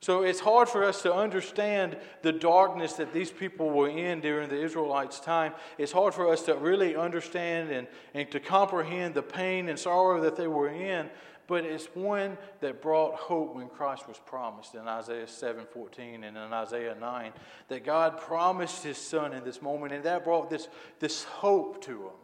So 0.00 0.22
it's 0.22 0.40
hard 0.40 0.68
for 0.68 0.84
us 0.84 1.02
to 1.02 1.14
understand 1.14 1.96
the 2.22 2.32
darkness 2.32 2.94
that 2.94 3.12
these 3.12 3.30
people 3.30 3.70
were 3.70 3.88
in 3.88 4.20
during 4.20 4.48
the 4.48 4.60
Israelites' 4.60 5.20
time. 5.20 5.54
It's 5.78 5.92
hard 5.92 6.14
for 6.14 6.30
us 6.30 6.42
to 6.42 6.54
really 6.54 6.94
understand 6.94 7.70
and, 7.70 7.88
and 8.14 8.30
to 8.30 8.40
comprehend 8.40 9.14
the 9.14 9.22
pain 9.22 9.68
and 9.68 9.78
sorrow 9.78 10.20
that 10.20 10.36
they 10.36 10.48
were 10.48 10.68
in. 10.68 11.08
But 11.46 11.64
it's 11.64 11.86
one 11.94 12.36
that 12.60 12.82
brought 12.82 13.14
hope 13.14 13.54
when 13.54 13.68
Christ 13.68 14.08
was 14.08 14.18
promised 14.18 14.74
in 14.74 14.88
Isaiah 14.88 15.26
7:14 15.26 16.24
and 16.24 16.36
in 16.36 16.52
Isaiah 16.52 16.96
9 16.98 17.32
that 17.68 17.84
God 17.84 18.18
promised 18.18 18.82
his 18.82 18.98
son 18.98 19.32
in 19.32 19.44
this 19.44 19.62
moment, 19.62 19.92
and 19.92 20.04
that 20.04 20.24
brought 20.24 20.50
this, 20.50 20.68
this 20.98 21.22
hope 21.22 21.82
to 21.84 21.92
them. 21.92 22.18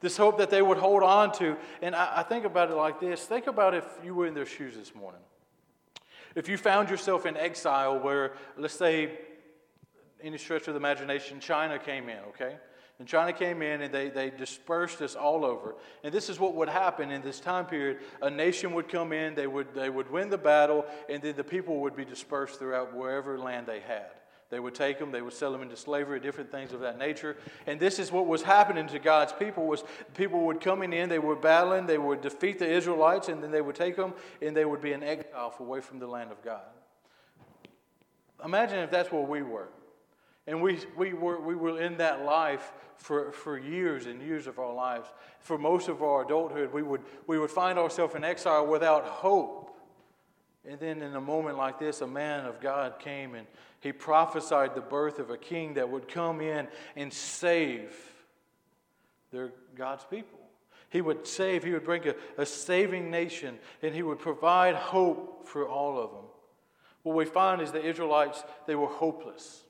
This 0.00 0.16
hope 0.16 0.38
that 0.38 0.50
they 0.50 0.62
would 0.62 0.78
hold 0.78 1.02
on 1.02 1.32
to. 1.32 1.56
And 1.82 1.96
I, 1.96 2.18
I 2.18 2.22
think 2.22 2.44
about 2.44 2.70
it 2.70 2.74
like 2.74 3.00
this. 3.00 3.24
Think 3.24 3.46
about 3.48 3.74
if 3.74 3.84
you 4.04 4.14
were 4.14 4.26
in 4.26 4.34
their 4.34 4.46
shoes 4.46 4.76
this 4.76 4.94
morning. 4.94 5.20
If 6.34 6.48
you 6.48 6.56
found 6.56 6.90
yourself 6.90 7.26
in 7.26 7.36
exile 7.36 7.98
where, 7.98 8.32
let's 8.56 8.74
say, 8.74 9.18
any 10.22 10.38
stretch 10.38 10.66
of 10.68 10.74
the 10.74 10.80
imagination, 10.80 11.38
China 11.38 11.78
came 11.78 12.08
in, 12.08 12.18
okay? 12.30 12.56
And 12.98 13.08
China 13.08 13.32
came 13.32 13.60
in 13.60 13.82
and 13.82 13.92
they, 13.92 14.08
they 14.08 14.30
dispersed 14.30 15.02
us 15.02 15.14
all 15.14 15.44
over. 15.44 15.74
And 16.02 16.14
this 16.14 16.28
is 16.28 16.38
what 16.38 16.54
would 16.54 16.68
happen 16.68 17.10
in 17.10 17.22
this 17.22 17.40
time 17.40 17.66
period. 17.66 17.98
A 18.22 18.30
nation 18.30 18.72
would 18.74 18.88
come 18.88 19.12
in, 19.12 19.34
they 19.34 19.46
would, 19.46 19.74
they 19.74 19.90
would 19.90 20.10
win 20.10 20.30
the 20.30 20.38
battle, 20.38 20.84
and 21.08 21.22
then 21.22 21.36
the 21.36 21.44
people 21.44 21.80
would 21.80 21.96
be 21.96 22.04
dispersed 22.04 22.58
throughout 22.58 22.94
wherever 22.94 23.38
land 23.38 23.66
they 23.66 23.80
had. 23.80 24.10
They 24.50 24.60
would 24.60 24.74
take 24.74 24.98
them, 24.98 25.10
they 25.10 25.22
would 25.22 25.32
sell 25.32 25.50
them 25.50 25.62
into 25.62 25.76
slavery, 25.76 26.20
different 26.20 26.50
things 26.50 26.72
of 26.72 26.80
that 26.80 26.98
nature. 26.98 27.36
And 27.66 27.80
this 27.80 27.98
is 27.98 28.12
what 28.12 28.26
was 28.26 28.42
happening 28.42 28.86
to 28.88 28.98
God's 28.98 29.32
people 29.32 29.66
was 29.66 29.84
people 30.14 30.40
would 30.46 30.60
coming 30.60 30.92
in, 30.92 31.08
they 31.08 31.18
were 31.18 31.36
battling, 31.36 31.86
they 31.86 31.98
would 31.98 32.20
defeat 32.20 32.58
the 32.58 32.70
Israelites, 32.70 33.28
and 33.28 33.42
then 33.42 33.50
they 33.50 33.62
would 33.62 33.74
take 33.74 33.96
them 33.96 34.12
and 34.40 34.56
they 34.56 34.64
would 34.64 34.80
be 34.80 34.92
in 34.92 35.02
exile 35.02 35.54
away 35.58 35.80
from 35.80 35.98
the 35.98 36.06
land 36.06 36.30
of 36.30 36.42
God. 36.42 36.62
Imagine 38.44 38.80
if 38.80 38.90
that's 38.90 39.10
where 39.10 39.22
we 39.22 39.42
were. 39.42 39.68
And 40.46 40.60
we, 40.60 40.78
we, 40.96 41.14
were, 41.14 41.40
we 41.40 41.54
were 41.54 41.80
in 41.80 41.96
that 41.96 42.24
life 42.24 42.72
for, 42.96 43.32
for 43.32 43.58
years 43.58 44.06
and 44.06 44.20
years 44.20 44.46
of 44.46 44.58
our 44.58 44.74
lives. 44.74 45.08
For 45.40 45.56
most 45.56 45.88
of 45.88 46.02
our 46.02 46.24
adulthood, 46.24 46.72
we 46.72 46.82
would, 46.82 47.00
we 47.26 47.38
would 47.38 47.50
find 47.50 47.78
ourselves 47.78 48.14
in 48.14 48.24
exile 48.24 48.66
without 48.66 49.06
hope. 49.06 49.76
And 50.68 50.78
then 50.78 51.02
in 51.02 51.14
a 51.14 51.20
moment 51.20 51.56
like 51.56 51.78
this, 51.78 52.02
a 52.02 52.06
man 52.06 52.44
of 52.46 52.60
God 52.60 52.98
came 52.98 53.34
and 53.34 53.46
he 53.84 53.92
prophesied 53.92 54.74
the 54.74 54.80
birth 54.80 55.18
of 55.18 55.28
a 55.28 55.36
king 55.36 55.74
that 55.74 55.90
would 55.90 56.08
come 56.08 56.40
in 56.40 56.66
and 56.96 57.12
save 57.12 57.94
their 59.30 59.52
God's 59.76 60.04
people. 60.04 60.38
He 60.88 61.02
would 61.02 61.26
save, 61.26 61.64
he 61.64 61.72
would 61.72 61.84
bring 61.84 62.08
a, 62.08 62.14
a 62.38 62.46
saving 62.46 63.10
nation, 63.10 63.58
and 63.82 63.94
he 63.94 64.02
would 64.02 64.18
provide 64.18 64.74
hope 64.74 65.46
for 65.46 65.68
all 65.68 66.00
of 66.00 66.12
them. 66.12 66.24
What 67.02 67.14
we 67.14 67.26
find 67.26 67.60
is 67.60 67.72
the 67.72 67.84
Israelites, 67.84 68.42
they 68.66 68.74
were 68.74 68.86
hopeless. 68.86 69.60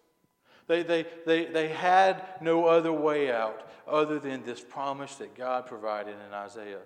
They, 0.68 0.85
they, 0.85 1.06
they, 1.26 1.47
they 1.47 1.68
had 1.68 2.25
no 2.40 2.66
other 2.66 2.92
way 2.92 3.33
out 3.33 3.68
other 3.85 4.21
than 4.21 4.44
this 4.44 4.61
promise 4.61 5.16
that 5.16 5.35
God 5.35 5.66
provided 5.66 6.14
in 6.25 6.33
Isaiah. 6.33 6.78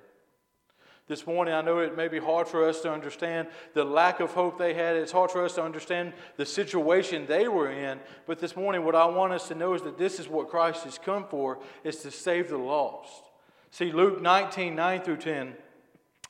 This 1.09 1.27
morning, 1.27 1.55
I 1.55 1.63
know 1.63 1.79
it 1.79 1.97
may 1.97 2.09
be 2.09 2.19
hard 2.19 2.47
for 2.47 2.69
us 2.69 2.83
to 2.83 2.93
understand 2.93 3.49
the 3.73 3.83
lack 3.83 4.21
of 4.21 4.33
hope 4.33 4.59
they 4.59 4.75
had. 4.75 4.95
It's 4.95 5.11
hard 5.11 5.31
for 5.31 5.43
us 5.43 5.55
to 5.55 5.63
understand 5.63 6.13
the 6.37 6.45
situation 6.45 7.25
they 7.27 7.49
were 7.49 7.71
in. 7.71 7.99
But 8.27 8.39
this 8.39 8.55
morning, 8.55 8.85
what 8.85 8.95
I 8.95 9.07
want 9.07 9.33
us 9.33 9.49
to 9.49 9.55
know 9.55 9.73
is 9.73 9.81
that 9.83 9.97
this 9.97 10.21
is 10.21 10.29
what 10.29 10.51
Christ 10.51 10.85
has 10.85 10.99
come 10.99 11.25
for, 11.25 11.61
is 11.83 11.97
to 12.03 12.11
save 12.11 12.51
the 12.51 12.59
lost. 12.59 13.23
See, 13.71 13.91
Luke 13.91 14.21
19, 14.21 14.75
9 14.75 15.01
through 15.01 15.17
10, 15.17 15.55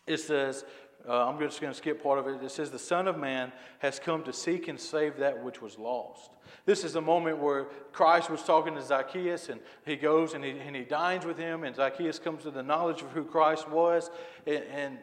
it 0.06 0.18
says, 0.18 0.64
Uh, 1.08 1.28
I'm 1.28 1.40
just 1.40 1.60
going 1.60 1.72
to 1.72 1.76
skip 1.76 2.00
part 2.00 2.20
of 2.20 2.28
it. 2.28 2.40
It 2.40 2.50
says, 2.52 2.70
The 2.70 2.78
Son 2.78 3.08
of 3.08 3.18
Man 3.18 3.50
has 3.80 3.98
come 3.98 4.22
to 4.24 4.32
seek 4.32 4.68
and 4.68 4.78
save 4.78 5.16
that 5.16 5.42
which 5.42 5.60
was 5.60 5.76
lost. 5.76 6.30
This 6.68 6.84
is 6.84 6.96
a 6.96 7.00
moment 7.00 7.38
where 7.38 7.64
Christ 7.92 8.28
was 8.28 8.42
talking 8.42 8.74
to 8.74 8.82
Zacchaeus, 8.82 9.48
and 9.48 9.58
he 9.86 9.96
goes 9.96 10.34
and 10.34 10.44
he, 10.44 10.50
and 10.50 10.76
he 10.76 10.82
dines 10.82 11.24
with 11.24 11.38
him, 11.38 11.64
and 11.64 11.74
Zacchaeus 11.74 12.18
comes 12.18 12.42
to 12.42 12.50
the 12.50 12.62
knowledge 12.62 13.00
of 13.00 13.10
who 13.12 13.24
Christ 13.24 13.70
was, 13.70 14.10
and, 14.46 14.62
and 14.70 14.98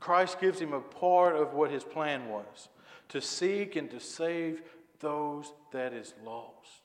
Christ 0.00 0.40
gives 0.40 0.58
him 0.58 0.72
a 0.72 0.80
part 0.80 1.36
of 1.36 1.52
what 1.52 1.70
his 1.70 1.84
plan 1.84 2.30
was 2.30 2.70
to 3.10 3.20
seek 3.20 3.76
and 3.76 3.90
to 3.90 4.00
save 4.00 4.62
those 5.00 5.52
that 5.70 5.92
is 5.92 6.14
lost. 6.24 6.80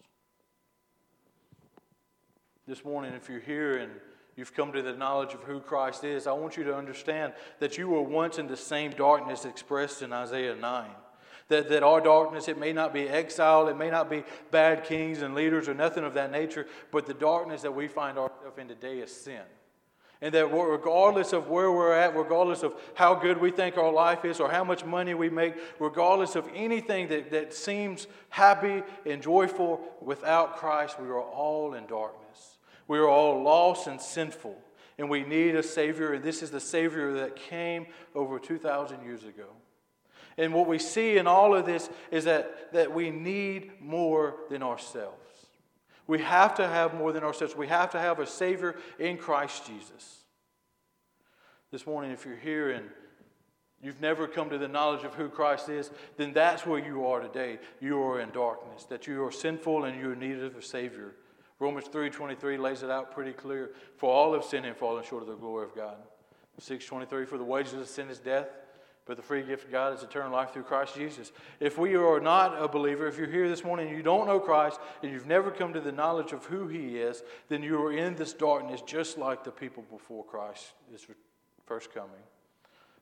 This 2.67 2.83
morning, 2.83 3.13
if 3.13 3.29
you're 3.29 3.39
here 3.39 3.77
and 3.77 3.93
you've 4.35 4.53
come 4.53 4.73
to 4.73 4.81
the 4.81 4.91
knowledge 4.91 5.33
of 5.33 5.43
who 5.43 5.61
Christ 5.61 6.03
is, 6.03 6.27
I 6.27 6.33
want 6.33 6.57
you 6.57 6.65
to 6.65 6.75
understand 6.75 7.31
that 7.59 7.77
you 7.77 7.87
were 7.87 8.01
once 8.01 8.39
in 8.39 8.47
the 8.47 8.57
same 8.57 8.91
darkness 8.91 9.45
expressed 9.45 10.01
in 10.01 10.11
Isaiah 10.11 10.57
9. 10.57 10.89
That, 11.51 11.67
that 11.67 11.83
our 11.83 11.99
darkness, 11.99 12.47
it 12.47 12.57
may 12.57 12.71
not 12.71 12.93
be 12.93 13.09
exile, 13.09 13.67
it 13.67 13.77
may 13.77 13.89
not 13.89 14.09
be 14.09 14.23
bad 14.51 14.85
kings 14.85 15.21
and 15.21 15.35
leaders 15.35 15.67
or 15.67 15.73
nothing 15.73 16.05
of 16.05 16.13
that 16.13 16.31
nature, 16.31 16.65
but 16.91 17.05
the 17.05 17.13
darkness 17.13 17.61
that 17.63 17.75
we 17.75 17.89
find 17.89 18.17
ourselves 18.17 18.57
in 18.57 18.69
today 18.69 18.99
is 18.99 19.13
sin. 19.13 19.41
And 20.21 20.33
that 20.33 20.45
regardless 20.45 21.33
of 21.33 21.49
where 21.49 21.69
we're 21.69 21.91
at, 21.91 22.15
regardless 22.15 22.63
of 22.63 22.73
how 22.93 23.15
good 23.15 23.37
we 23.37 23.51
think 23.51 23.77
our 23.77 23.91
life 23.91 24.23
is 24.23 24.39
or 24.39 24.49
how 24.49 24.63
much 24.63 24.85
money 24.85 25.13
we 25.13 25.29
make, 25.29 25.55
regardless 25.77 26.37
of 26.37 26.47
anything 26.55 27.09
that, 27.09 27.31
that 27.31 27.53
seems 27.53 28.07
happy 28.29 28.81
and 29.05 29.21
joyful, 29.21 29.81
without 29.99 30.55
Christ, 30.55 31.01
we 31.01 31.09
are 31.09 31.19
all 31.19 31.73
in 31.73 31.85
darkness. 31.85 32.59
We 32.87 32.97
are 32.97 33.09
all 33.09 33.43
lost 33.43 33.87
and 33.87 33.99
sinful. 33.99 34.57
And 34.97 35.09
we 35.09 35.23
need 35.23 35.55
a 35.55 35.63
Savior, 35.63 36.13
and 36.13 36.23
this 36.23 36.41
is 36.41 36.49
the 36.49 36.61
Savior 36.61 37.11
that 37.13 37.35
came 37.35 37.87
over 38.15 38.39
2,000 38.39 39.03
years 39.03 39.25
ago. 39.25 39.47
And 40.37 40.53
what 40.53 40.67
we 40.67 40.79
see 40.79 41.17
in 41.17 41.27
all 41.27 41.55
of 41.55 41.65
this 41.65 41.89
is 42.09 42.25
that, 42.25 42.73
that 42.73 42.93
we 42.93 43.09
need 43.09 43.71
more 43.81 44.35
than 44.49 44.63
ourselves. 44.63 45.17
We 46.07 46.19
have 46.19 46.55
to 46.55 46.67
have 46.67 46.93
more 46.93 47.11
than 47.11 47.23
ourselves. 47.23 47.55
We 47.55 47.67
have 47.67 47.91
to 47.91 47.99
have 47.99 48.19
a 48.19 48.27
Savior 48.27 48.75
in 48.99 49.17
Christ 49.17 49.65
Jesus. 49.65 50.17
This 51.71 51.85
morning, 51.85 52.11
if 52.11 52.25
you're 52.25 52.35
here 52.35 52.71
and 52.71 52.89
you've 53.81 54.01
never 54.01 54.27
come 54.27 54.49
to 54.49 54.57
the 54.57 54.67
knowledge 54.67 55.03
of 55.03 55.13
who 55.15 55.29
Christ 55.29 55.69
is, 55.69 55.89
then 56.17 56.33
that's 56.33 56.65
where 56.65 56.85
you 56.85 57.05
are 57.05 57.21
today. 57.21 57.59
You 57.79 58.01
are 58.03 58.19
in 58.19 58.31
darkness, 58.31 58.83
that 58.85 59.07
you 59.07 59.23
are 59.23 59.31
sinful 59.31 59.85
and 59.85 59.99
you 59.99 60.11
are 60.11 60.15
needed 60.15 60.43
of 60.43 60.57
a 60.57 60.61
Savior. 60.61 61.15
Romans 61.59 61.87
3.23 61.87 62.59
lays 62.59 62.83
it 62.83 62.89
out 62.89 63.13
pretty 63.13 63.33
clear. 63.33 63.71
For 63.97 64.11
all 64.11 64.33
have 64.33 64.43
sinned 64.43 64.65
and 64.65 64.75
fallen 64.75 65.03
short 65.03 65.21
of 65.21 65.29
the 65.29 65.35
glory 65.35 65.65
of 65.65 65.75
God. 65.75 65.97
6.23, 66.59 67.27
for 67.27 67.37
the 67.37 67.43
wages 67.43 67.73
of 67.73 67.87
sin 67.87 68.09
is 68.09 68.19
death, 68.19 68.47
but 69.05 69.17
the 69.17 69.23
free 69.23 69.41
gift 69.41 69.65
of 69.65 69.71
God 69.71 69.97
is 69.97 70.03
eternal 70.03 70.31
life 70.31 70.53
through 70.53 70.63
Christ 70.63 70.95
Jesus. 70.95 71.31
If 71.59 71.77
we 71.77 71.95
are 71.95 72.19
not 72.19 72.61
a 72.61 72.67
believer, 72.67 73.07
if 73.07 73.17
you're 73.17 73.29
here 73.29 73.49
this 73.49 73.63
morning 73.63 73.87
and 73.87 73.97
you 73.97 74.03
don't 74.03 74.27
know 74.27 74.39
Christ 74.39 74.79
and 75.01 75.11
you've 75.11 75.25
never 75.25 75.49
come 75.51 75.73
to 75.73 75.81
the 75.81 75.91
knowledge 75.91 76.33
of 76.33 76.45
who 76.45 76.67
He 76.67 76.97
is, 76.97 77.23
then 77.49 77.63
you 77.63 77.81
are 77.81 77.91
in 77.91 78.15
this 78.15 78.33
darkness 78.33 78.81
just 78.81 79.17
like 79.17 79.43
the 79.43 79.51
people 79.51 79.83
before 79.91 80.23
Christ 80.23 80.73
is 80.93 81.05
first 81.65 81.93
coming. 81.93 82.11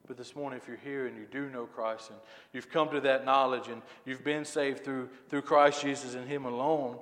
But 0.08 0.18
this 0.18 0.36
morning, 0.36 0.60
if 0.60 0.68
you're 0.68 0.78
here 0.78 1.06
and 1.06 1.16
you 1.18 1.28
do 1.30 1.50
know 1.50 1.66
Christ 1.66 2.10
and 2.10 2.20
you've 2.54 2.72
come 2.72 2.90
to 2.92 3.02
that 3.02 3.26
knowledge 3.26 3.68
and 3.68 3.82
you've 4.06 4.24
been 4.24 4.46
saved 4.46 4.84
through, 4.84 5.10
through 5.28 5.44
Christ 5.44 5.82
Jesus 5.84 6.16
and 6.16 6.28
Him 6.28 6.46
alone, 6.46 6.98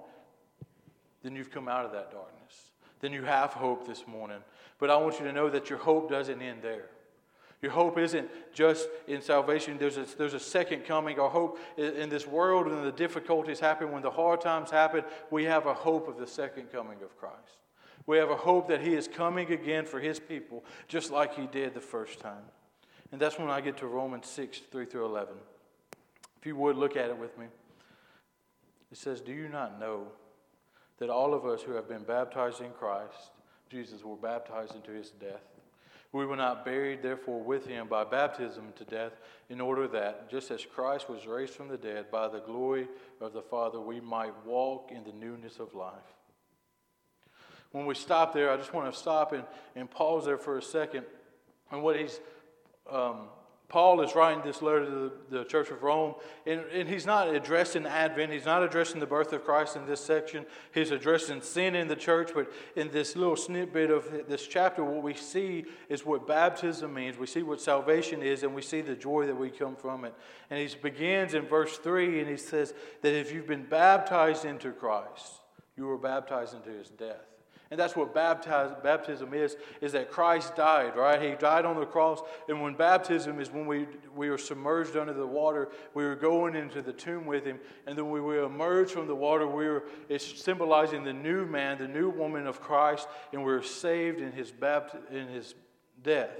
then 1.23 1.35
you've 1.35 1.51
come 1.51 1.67
out 1.67 1.85
of 1.85 1.93
that 1.93 2.11
darkness. 2.11 2.71
Then 2.99 3.13
you 3.13 3.23
have 3.23 3.53
hope 3.53 3.87
this 3.87 4.05
morning. 4.07 4.39
But 4.79 4.89
I 4.89 4.97
want 4.97 5.19
you 5.19 5.25
to 5.25 5.31
know 5.31 5.49
that 5.49 5.69
your 5.69 5.79
hope 5.79 6.09
doesn't 6.09 6.41
end 6.41 6.61
there. 6.61 6.89
Your 7.61 7.71
hope 7.71 7.97
isn't 7.97 8.29
just 8.53 8.87
in 9.07 9.21
salvation. 9.21 9.77
There's 9.79 9.97
a, 9.97 10.05
there's 10.17 10.35
a 10.35 10.39
second 10.39 10.85
coming. 10.85 11.19
Our 11.19 11.29
hope 11.29 11.57
in 11.75 12.07
this 12.07 12.27
world, 12.27 12.67
when 12.67 12.83
the 12.83 12.91
difficulties 12.91 13.59
happen, 13.59 13.91
when 13.91 14.03
the 14.03 14.11
hard 14.11 14.41
times 14.41 14.69
happen, 14.69 15.03
we 15.31 15.45
have 15.45 15.65
a 15.65 15.73
hope 15.73 16.07
of 16.07 16.17
the 16.17 16.27
second 16.27 16.71
coming 16.71 17.01
of 17.01 17.17
Christ. 17.17 17.57
We 18.05 18.17
have 18.17 18.29
a 18.29 18.37
hope 18.37 18.67
that 18.69 18.81
He 18.81 18.93
is 18.93 19.07
coming 19.07 19.51
again 19.51 19.85
for 19.85 19.99
His 19.99 20.19
people, 20.19 20.63
just 20.87 21.11
like 21.11 21.35
He 21.35 21.47
did 21.47 21.73
the 21.73 21.81
first 21.81 22.19
time. 22.19 22.43
And 23.11 23.19
that's 23.19 23.39
when 23.39 23.49
I 23.49 23.59
get 23.61 23.77
to 23.77 23.87
Romans 23.87 24.27
6, 24.27 24.59
3 24.71 24.85
through 24.85 25.05
11. 25.05 25.33
If 26.39 26.45
you 26.45 26.55
would 26.55 26.75
look 26.75 26.95
at 26.95 27.09
it 27.09 27.17
with 27.17 27.37
me, 27.39 27.47
it 28.91 28.97
says, 28.97 29.19
Do 29.19 29.33
you 29.33 29.49
not 29.49 29.79
know 29.79 30.07
that 30.99 31.09
all 31.09 31.33
of 31.33 31.45
us 31.45 31.63
who 31.63 31.73
have 31.73 31.89
been 31.89 32.03
baptized 32.03 32.61
in 32.61 32.71
Christ, 32.71 33.31
Jesus, 33.69 34.03
were 34.03 34.15
baptized 34.15 34.75
into 34.75 34.91
His 34.91 35.09
death? 35.09 35.56
We 36.13 36.25
were 36.25 36.37
not 36.37 36.63
buried, 36.63 37.03
therefore, 37.03 37.41
with 37.43 37.65
him 37.67 37.87
by 37.87 38.03
baptism 38.03 38.73
to 38.77 38.85
death, 38.85 39.13
in 39.49 39.59
order 39.59 39.87
that, 39.89 40.29
just 40.29 40.51
as 40.51 40.65
Christ 40.65 41.09
was 41.09 41.27
raised 41.27 41.53
from 41.53 41.67
the 41.67 41.77
dead 41.77 42.09
by 42.09 42.27
the 42.27 42.39
glory 42.39 42.87
of 43.19 43.33
the 43.33 43.41
Father, 43.41 43.79
we 43.79 43.99
might 43.99 44.33
walk 44.45 44.91
in 44.91 45.03
the 45.03 45.11
newness 45.11 45.59
of 45.59 45.73
life. 45.75 45.93
When 47.71 47.85
we 47.85 47.95
stop 47.95 48.33
there, 48.33 48.49
I 48.49 48.57
just 48.57 48.73
want 48.73 48.91
to 48.91 48.97
stop 48.97 49.33
and, 49.33 49.43
and 49.75 49.91
pause 49.91 50.25
there 50.25 50.37
for 50.37 50.57
a 50.57 50.61
second. 50.61 51.05
And 51.71 51.83
what 51.83 51.99
he's 51.99 52.19
um, 52.89 53.27
Paul 53.69 53.99
is 53.99 54.15
writing 54.15 54.41
this 54.45 54.61
letter 54.61 54.85
to 54.85 54.91
the, 55.29 55.39
the, 55.39 55.43
Church 55.43 55.71
of 55.71 55.83
Rome, 55.83 56.15
and, 56.45 56.61
and, 56.71 56.87
he's 56.87 57.05
not 57.05 57.27
addressing 57.27 57.85
Advent. 57.85 58.31
He's 58.31 58.45
not 58.45 58.63
addressing 58.63 59.01
the 59.01 59.05
birth 59.05 59.33
of 59.33 59.43
Christ 59.43 59.75
in 59.75 59.85
this 59.85 59.99
section. 59.99 60.45
He's 60.73 60.91
addressing 60.91 61.41
sin 61.41 61.75
in 61.75 61.89
the 61.89 61.95
church, 61.95 62.31
but 62.33 62.49
in 62.77 62.89
this 62.91 63.17
little 63.17 63.35
snippet 63.35 63.91
of 63.91 64.09
this 64.29 64.47
chapter, 64.47 64.85
what 64.85 65.03
we 65.03 65.13
see 65.13 65.65
is 65.89 66.05
what 66.05 66.25
baptism 66.25 66.93
means. 66.93 67.17
We 67.17 67.27
see 67.27 67.43
what 67.43 67.59
salvation 67.59 68.23
is, 68.23 68.43
and 68.43 68.55
we 68.55 68.61
see 68.61 68.79
the 68.79 68.95
joy 68.95 69.25
that 69.25 69.35
we 69.35 69.49
come 69.49 69.75
from 69.75 70.05
it. 70.05 70.13
And 70.49 70.59
he 70.59 70.73
begins 70.81 71.33
in 71.33 71.45
verse 71.45 71.77
3, 71.77 72.21
and 72.21 72.29
he 72.29 72.37
says 72.37 72.73
that 73.01 73.13
if 73.13 73.33
you've 73.33 73.47
been 73.47 73.65
baptized 73.65 74.45
into 74.45 74.71
Christ, 74.71 75.41
you 75.75 75.87
were 75.87 75.97
baptized 75.97 76.55
into 76.55 76.69
his 76.69 76.89
death. 76.89 77.36
And 77.69 77.79
that's 77.79 77.95
what 77.95 78.13
baptism 78.13 79.33
is, 79.33 79.57
is 79.81 79.91
that 79.91 80.09
Christ 80.09 80.55
died, 80.55 80.95
right? 80.95 81.21
He 81.21 81.35
died 81.35 81.65
on 81.65 81.77
the 81.77 81.85
cross. 81.85 82.21
And 82.47 82.61
when 82.61 82.75
baptism 82.75 83.41
is 83.41 83.51
when 83.51 83.65
we, 83.65 83.87
we 84.15 84.29
are 84.29 84.37
submerged 84.37 84.95
under 84.95 85.13
the 85.13 85.27
water, 85.27 85.69
we 85.93 86.05
are 86.05 86.15
going 86.15 86.55
into 86.55 86.81
the 86.81 86.93
tomb 86.93 87.25
with 87.25 87.45
him. 87.45 87.59
And 87.85 87.97
then 87.97 88.09
when 88.09 88.23
we 88.23 88.41
emerge 88.41 88.91
from 88.91 89.07
the 89.07 89.15
water, 89.15 89.45
we 89.45 89.65
are, 89.65 89.83
it's 90.07 90.41
symbolizing 90.41 91.03
the 91.03 91.11
new 91.11 91.45
man, 91.45 91.77
the 91.77 91.89
new 91.89 92.09
woman 92.09 92.47
of 92.47 92.61
Christ, 92.61 93.07
and 93.33 93.43
we're 93.43 93.61
saved 93.61 94.21
in 94.21 94.31
his, 94.31 94.49
bapt- 94.51 95.11
in 95.11 95.27
his 95.27 95.53
death. 96.01 96.31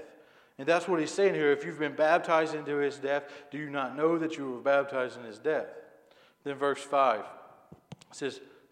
And 0.58 0.66
that's 0.66 0.88
what 0.88 0.98
he's 0.98 1.12
saying 1.12 1.34
here. 1.34 1.52
If 1.52 1.64
you've 1.64 1.78
been 1.78 1.94
baptized 1.94 2.54
into 2.54 2.76
his 2.78 2.96
death, 2.96 3.24
do 3.50 3.58
you 3.58 3.70
not 3.70 3.96
know 3.96 4.18
that 4.18 4.38
you 4.38 4.50
were 4.50 4.60
baptized 4.60 5.18
in 5.18 5.24
his 5.24 5.38
death? 5.38 5.66
Then 6.42 6.56
verse 6.56 6.82
5 6.82 7.24
says, 8.12 8.40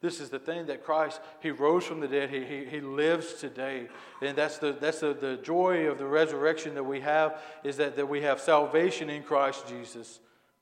This 0.00 0.20
is 0.20 0.30
the 0.30 0.38
thing 0.38 0.66
that 0.66 0.84
Christ, 0.84 1.20
He 1.40 1.50
rose 1.50 1.84
from 1.84 2.00
the 2.00 2.08
dead. 2.08 2.30
He, 2.30 2.44
he, 2.44 2.64
he 2.64 2.80
lives 2.80 3.34
today. 3.34 3.88
And 4.22 4.36
that's, 4.36 4.58
the, 4.58 4.72
that's 4.72 5.00
the, 5.00 5.12
the 5.12 5.36
joy 5.42 5.86
of 5.86 5.98
the 5.98 6.06
resurrection 6.06 6.74
that 6.74 6.84
we 6.84 7.00
have, 7.00 7.40
is 7.64 7.76
that, 7.78 7.96
that 7.96 8.08
we 8.08 8.22
have 8.22 8.40
salvation 8.40 9.10
in 9.10 9.22
Christ 9.24 9.66
Jesus. 9.68 10.20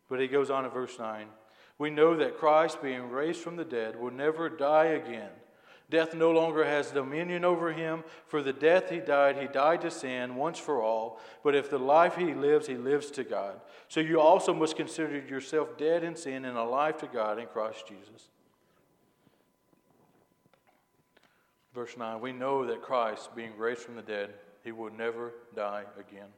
But 0.09 0.21
He 0.21 0.29
goes 0.29 0.51
on 0.51 0.65
in 0.65 0.71
verse 0.71 0.99
9. 0.99 1.27
We 1.79 1.91
know 1.91 2.17
that 2.17 2.39
Christ, 2.39 2.83
being 2.83 3.11
raised 3.11 3.41
from 3.41 3.57
the 3.57 3.65
dead, 3.65 4.01
will 4.01 4.11
never 4.11 4.49
die 4.49 4.87
again. 4.87 5.31
Death 5.89 6.15
no 6.15 6.33
longer 6.33 6.65
has 6.65 6.91
dominion 6.91 7.45
over 7.45 7.73
him. 7.73 8.03
For 8.27 8.43
the 8.43 8.53
death 8.53 8.91
he 8.91 8.99
died, 8.99 9.37
he 9.37 9.47
died 9.47 9.83
to 9.83 9.91
sin 9.91 10.35
once 10.35 10.59
for 10.59 10.83
all. 10.83 11.21
But 11.45 11.55
if 11.55 11.71
the 11.71 11.79
life 11.79 12.17
he 12.17 12.35
lives, 12.35 12.67
he 12.67 12.75
lives 12.75 13.11
to 13.13 13.25
God. 13.25 13.61
So 13.89 14.01
you 14.01 14.21
also 14.21 14.53
must 14.53 14.77
consider 14.77 15.19
yourself 15.19 15.79
dead 15.79 16.03
in 16.03 16.17
sin 16.17 16.45
and 16.45 16.57
alive 16.57 16.99
to 16.99 17.07
God 17.07 17.39
in 17.39 17.47
Christ 17.47 17.87
Jesus. 17.87 18.31
Verse 21.77 21.95
9 21.99 22.21
We 22.23 22.33
know 22.33 22.67
that 22.67 22.81
Christ, 22.81 23.37
being 23.37 23.55
raised 23.59 23.83
from 23.83 23.97
the 23.97 24.03
dead, 24.03 24.31
he 24.65 24.73
will 24.73 24.91
never 24.91 25.35
die 25.55 25.85
again. 26.01 26.29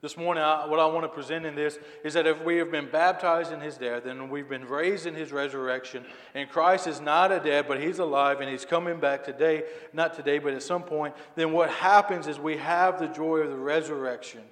This 0.00 0.16
morning, 0.16 0.44
I, 0.44 0.64
what 0.64 0.78
I 0.78 0.86
want 0.86 1.02
to 1.02 1.08
present 1.08 1.44
in 1.44 1.56
this 1.56 1.76
is 2.04 2.14
that 2.14 2.24
if 2.24 2.44
we 2.44 2.58
have 2.58 2.70
been 2.70 2.88
baptized 2.88 3.50
in 3.50 3.60
his 3.60 3.76
death 3.76 4.06
and 4.06 4.30
we've 4.30 4.48
been 4.48 4.68
raised 4.68 5.06
in 5.06 5.14
his 5.16 5.32
resurrection, 5.32 6.04
and 6.36 6.48
Christ 6.48 6.86
is 6.86 7.00
not 7.00 7.32
a 7.32 7.40
dead, 7.40 7.66
but 7.66 7.82
he's 7.82 7.98
alive 7.98 8.40
and 8.40 8.48
he's 8.48 8.64
coming 8.64 9.00
back 9.00 9.24
today, 9.24 9.64
not 9.92 10.14
today, 10.14 10.38
but 10.38 10.54
at 10.54 10.62
some 10.62 10.84
point, 10.84 11.16
then 11.34 11.50
what 11.50 11.68
happens 11.70 12.28
is 12.28 12.38
we 12.38 12.58
have 12.58 13.00
the 13.00 13.08
joy 13.08 13.38
of 13.38 13.50
the 13.50 13.56
resurrection 13.56 14.42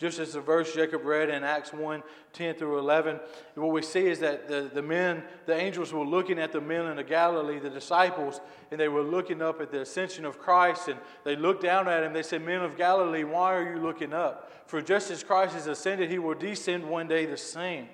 Just 0.00 0.18
as 0.18 0.32
the 0.32 0.40
verse 0.40 0.74
Jacob 0.74 1.04
read 1.04 1.28
in 1.28 1.44
Acts 1.44 1.74
1 1.74 2.02
10 2.32 2.54
through 2.54 2.78
11, 2.78 3.20
what 3.54 3.70
we 3.70 3.82
see 3.82 4.06
is 4.06 4.18
that 4.20 4.48
the, 4.48 4.70
the 4.72 4.80
men, 4.80 5.22
the 5.44 5.54
angels 5.54 5.92
were 5.92 6.06
looking 6.06 6.38
at 6.38 6.52
the 6.52 6.60
men 6.60 6.86
in 6.86 6.96
the 6.96 7.04
Galilee, 7.04 7.58
the 7.58 7.68
disciples, 7.68 8.40
and 8.70 8.80
they 8.80 8.88
were 8.88 9.02
looking 9.02 9.42
up 9.42 9.60
at 9.60 9.70
the 9.70 9.82
ascension 9.82 10.24
of 10.24 10.38
Christ, 10.38 10.88
and 10.88 10.98
they 11.22 11.36
looked 11.36 11.62
down 11.62 11.86
at 11.86 12.02
him. 12.02 12.14
They 12.14 12.22
said, 12.22 12.42
Men 12.42 12.62
of 12.62 12.78
Galilee, 12.78 13.24
why 13.24 13.54
are 13.54 13.74
you 13.74 13.78
looking 13.78 14.14
up? 14.14 14.50
For 14.66 14.80
just 14.80 15.10
as 15.10 15.22
Christ 15.22 15.52
has 15.52 15.66
ascended, 15.66 16.10
he 16.10 16.18
will 16.18 16.34
descend 16.34 16.88
one 16.88 17.06
day 17.06 17.26
the 17.26 17.36
same. 17.36 17.86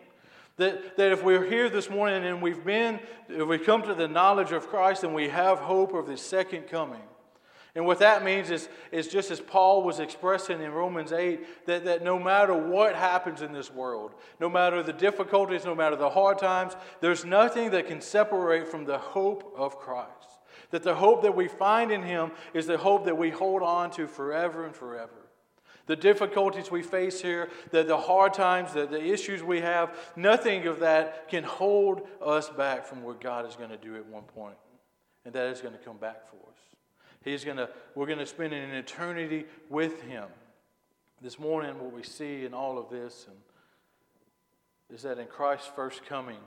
That, 0.58 0.96
that 0.96 1.10
if 1.10 1.24
we're 1.24 1.44
here 1.44 1.68
this 1.68 1.90
morning 1.90 2.24
and 2.24 2.40
we've 2.40 2.64
been, 2.64 3.00
if 3.28 3.48
we 3.48 3.58
come 3.58 3.82
to 3.82 3.94
the 3.94 4.06
knowledge 4.06 4.52
of 4.52 4.68
Christ 4.68 5.02
and 5.02 5.12
we 5.12 5.28
have 5.28 5.58
hope 5.58 5.92
of 5.92 6.06
the 6.06 6.16
second 6.16 6.68
coming, 6.68 7.02
and 7.76 7.84
what 7.84 7.98
that 7.98 8.24
means 8.24 8.50
is, 8.50 8.70
is 8.90 9.06
just 9.06 9.30
as 9.30 9.38
Paul 9.38 9.82
was 9.82 10.00
expressing 10.00 10.62
in 10.62 10.72
Romans 10.72 11.12
8, 11.12 11.66
that, 11.66 11.84
that 11.84 12.02
no 12.02 12.18
matter 12.18 12.54
what 12.54 12.96
happens 12.96 13.42
in 13.42 13.52
this 13.52 13.70
world, 13.70 14.14
no 14.40 14.48
matter 14.48 14.82
the 14.82 14.94
difficulties, 14.94 15.66
no 15.66 15.74
matter 15.74 15.94
the 15.94 16.08
hard 16.08 16.38
times, 16.38 16.72
there's 17.02 17.26
nothing 17.26 17.72
that 17.72 17.86
can 17.86 18.00
separate 18.00 18.66
from 18.66 18.86
the 18.86 18.96
hope 18.96 19.52
of 19.54 19.78
Christ. 19.78 20.10
That 20.70 20.84
the 20.84 20.94
hope 20.94 21.20
that 21.22 21.36
we 21.36 21.48
find 21.48 21.92
in 21.92 22.02
Him 22.02 22.30
is 22.54 22.66
the 22.66 22.78
hope 22.78 23.04
that 23.04 23.18
we 23.18 23.28
hold 23.28 23.62
on 23.62 23.90
to 23.92 24.06
forever 24.06 24.64
and 24.64 24.74
forever. 24.74 25.28
The 25.84 25.96
difficulties 25.96 26.70
we 26.70 26.82
face 26.82 27.20
here, 27.20 27.50
the, 27.72 27.84
the 27.84 27.98
hard 27.98 28.32
times, 28.32 28.72
the, 28.72 28.86
the 28.86 29.04
issues 29.04 29.42
we 29.42 29.60
have, 29.60 29.94
nothing 30.16 30.66
of 30.66 30.80
that 30.80 31.28
can 31.28 31.44
hold 31.44 32.08
us 32.24 32.48
back 32.48 32.86
from 32.86 33.02
what 33.02 33.20
God 33.20 33.46
is 33.46 33.54
going 33.54 33.70
to 33.70 33.76
do 33.76 33.96
at 33.96 34.06
one. 34.06 34.54
And 35.26 35.34
that 35.34 35.48
is 35.48 35.60
going 35.60 35.74
to 35.74 35.84
come 35.84 35.98
back 35.98 36.26
for 36.30 36.36
us. 36.48 36.55
He's 37.26 37.44
gonna, 37.44 37.68
we're 37.96 38.06
going 38.06 38.20
to 38.20 38.26
spend 38.26 38.52
an 38.52 38.70
eternity 38.70 39.46
with 39.68 40.00
Him. 40.02 40.26
This 41.20 41.40
morning, 41.40 41.76
what 41.80 41.92
we 41.92 42.04
see 42.04 42.44
in 42.44 42.54
all 42.54 42.78
of 42.78 42.88
this 42.88 43.26
and, 43.28 43.36
is 44.96 45.02
that 45.02 45.18
in 45.18 45.26
Christ's 45.26 45.68
first 45.74 46.06
coming, 46.06 46.38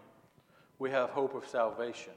we 0.79 0.89
have 0.91 1.09
hope 1.09 1.35
of 1.35 1.45
salvation. 1.45 2.13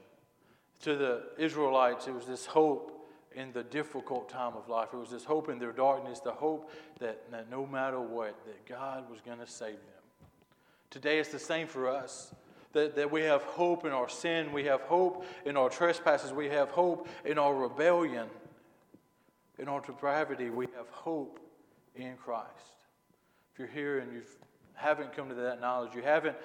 To 0.83 0.95
the 0.95 1.23
Israelites, 1.37 2.07
it 2.07 2.13
was 2.13 2.25
this 2.25 2.45
hope 2.45 3.05
in 3.35 3.51
the 3.51 3.63
difficult 3.63 4.29
time 4.29 4.53
of 4.55 4.69
life. 4.69 4.89
It 4.93 4.97
was 4.97 5.09
this 5.09 5.25
hope 5.25 5.49
in 5.49 5.59
their 5.59 5.73
darkness, 5.73 6.21
the 6.21 6.31
hope 6.31 6.71
that, 6.99 7.29
that 7.31 7.51
no 7.51 7.65
matter 7.65 7.99
what, 7.99 8.33
that 8.45 8.65
God 8.65 9.09
was 9.09 9.19
going 9.19 9.39
to 9.39 9.47
save 9.47 9.73
them. 9.73 10.29
Today, 10.89 11.19
it's 11.19 11.33
the 11.33 11.39
same 11.39 11.67
for 11.67 11.89
us 11.89 12.33
that, 12.71 12.95
that 12.95 13.11
we 13.11 13.23
have 13.23 13.43
hope 13.43 13.83
in 13.83 13.91
our 13.91 14.07
sin, 14.07 14.53
we 14.53 14.63
have 14.63 14.79
hope 14.83 15.25
in 15.45 15.57
our 15.57 15.69
trespasses, 15.69 16.31
we 16.31 16.47
have 16.47 16.69
hope 16.69 17.09
in 17.25 17.37
our 17.37 17.53
rebellion 17.53 18.29
in 19.59 19.67
our 19.67 19.81
depravity, 19.81 20.49
we 20.49 20.67
have 20.75 20.89
hope 20.89 21.39
in 21.95 22.15
Christ. 22.17 22.49
If 23.53 23.59
you're 23.59 23.67
here 23.67 23.99
and 23.99 24.11
you 24.13 24.21
haven't 24.73 25.15
come 25.15 25.29
to 25.29 25.35
that 25.35 25.61
knowledge, 25.61 25.93
you 25.95 26.01
haven't 26.01 26.35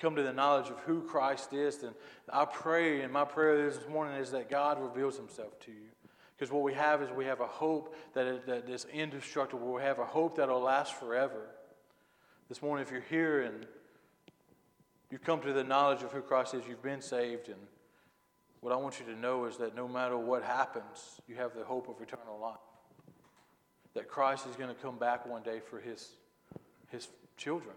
come 0.00 0.16
to 0.16 0.22
the 0.22 0.32
knowledge 0.32 0.68
of 0.68 0.78
who 0.80 1.02
Christ 1.02 1.52
is, 1.52 1.78
then 1.78 1.92
I 2.30 2.44
pray, 2.44 3.02
and 3.02 3.12
my 3.12 3.24
prayer 3.24 3.70
this 3.70 3.88
morning 3.88 4.16
is 4.20 4.30
that 4.32 4.50
God 4.50 4.80
reveals 4.80 5.16
himself 5.16 5.58
to 5.60 5.70
you. 5.70 5.88
Because 6.36 6.52
what 6.52 6.62
we 6.62 6.74
have 6.74 7.00
is 7.02 7.10
we 7.10 7.24
have 7.24 7.40
a 7.40 7.46
hope 7.46 7.94
that, 8.12 8.26
is, 8.26 8.40
that 8.46 8.68
is 8.68 8.86
indestructible. 8.92 9.72
We 9.72 9.82
have 9.82 9.98
a 9.98 10.04
hope 10.04 10.36
that 10.36 10.48
will 10.48 10.60
last 10.60 10.94
forever. 10.94 11.48
This 12.48 12.60
morning, 12.60 12.84
if 12.84 12.92
you're 12.92 13.00
here 13.00 13.42
and 13.42 13.66
you've 15.10 15.24
come 15.24 15.40
to 15.40 15.52
the 15.52 15.64
knowledge 15.64 16.02
of 16.02 16.12
who 16.12 16.20
Christ 16.20 16.52
is, 16.52 16.66
you've 16.68 16.82
been 16.82 17.00
saved, 17.00 17.48
and 17.48 17.56
what 18.60 18.72
I 18.72 18.76
want 18.76 18.98
you 18.98 19.06
to 19.12 19.18
know 19.18 19.44
is 19.44 19.56
that 19.58 19.74
no 19.74 19.86
matter 19.86 20.16
what 20.16 20.42
happens, 20.42 21.20
you 21.28 21.36
have 21.36 21.54
the 21.54 21.64
hope 21.64 21.88
of 21.88 22.00
eternal 22.00 22.38
life. 22.40 22.56
That 23.94 24.08
Christ 24.08 24.46
is 24.46 24.56
going 24.56 24.74
to 24.74 24.80
come 24.80 24.98
back 24.98 25.26
one 25.26 25.42
day 25.42 25.60
for 25.60 25.78
his, 25.78 26.10
his 26.90 27.08
children. 27.36 27.74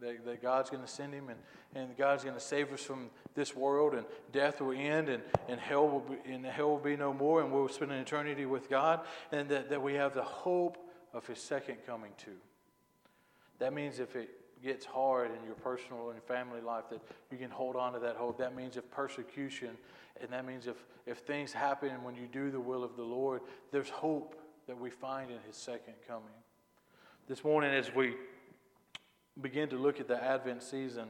That, 0.00 0.24
that 0.24 0.42
God's 0.42 0.70
going 0.70 0.82
to 0.82 0.88
send 0.88 1.14
him 1.14 1.28
and, 1.28 1.38
and 1.74 1.96
God's 1.96 2.24
going 2.24 2.34
to 2.34 2.40
save 2.40 2.72
us 2.72 2.82
from 2.82 3.10
this 3.34 3.54
world 3.54 3.94
and 3.94 4.04
death 4.32 4.60
will 4.60 4.72
end 4.72 5.08
and, 5.08 5.22
and, 5.48 5.60
hell 5.60 5.88
will 5.88 6.00
be, 6.00 6.16
and 6.30 6.44
hell 6.44 6.70
will 6.70 6.78
be 6.78 6.96
no 6.96 7.14
more 7.14 7.40
and 7.40 7.52
we'll 7.52 7.68
spend 7.68 7.92
an 7.92 7.98
eternity 7.98 8.44
with 8.44 8.68
God. 8.68 9.00
And 9.30 9.48
that, 9.50 9.70
that 9.70 9.80
we 9.80 9.94
have 9.94 10.14
the 10.14 10.22
hope 10.22 10.78
of 11.12 11.26
his 11.26 11.38
second 11.38 11.76
coming 11.86 12.10
too. 12.18 12.36
That 13.60 13.72
means 13.72 14.00
if 14.00 14.16
it 14.16 14.30
gets 14.64 14.86
hard 14.86 15.30
in 15.30 15.44
your 15.44 15.54
personal 15.54 16.10
and 16.10 16.22
family 16.22 16.60
life, 16.60 16.84
that 16.90 17.00
you 17.30 17.38
can 17.38 17.50
hold 17.50 17.76
on 17.76 17.92
to 17.92 17.98
that 18.00 18.16
hope. 18.16 18.38
That 18.38 18.56
means 18.56 18.76
if 18.76 18.90
persecution 18.90 19.76
and 20.20 20.30
that 20.30 20.46
means 20.46 20.66
if, 20.66 20.76
if 21.06 21.18
things 21.18 21.52
happen 21.52 22.02
when 22.02 22.14
you 22.14 22.26
do 22.30 22.50
the 22.50 22.60
will 22.60 22.84
of 22.84 22.96
the 22.96 23.02
Lord, 23.02 23.40
there's 23.72 23.90
hope 23.90 24.40
that 24.66 24.78
we 24.78 24.90
find 24.90 25.30
in 25.30 25.38
his 25.46 25.56
second 25.56 25.94
coming. 26.06 26.28
This 27.28 27.42
morning, 27.42 27.72
as 27.72 27.92
we 27.94 28.14
begin 29.40 29.68
to 29.70 29.76
look 29.76 29.98
at 29.98 30.08
the 30.08 30.22
Advent 30.22 30.62
season, 30.62 31.08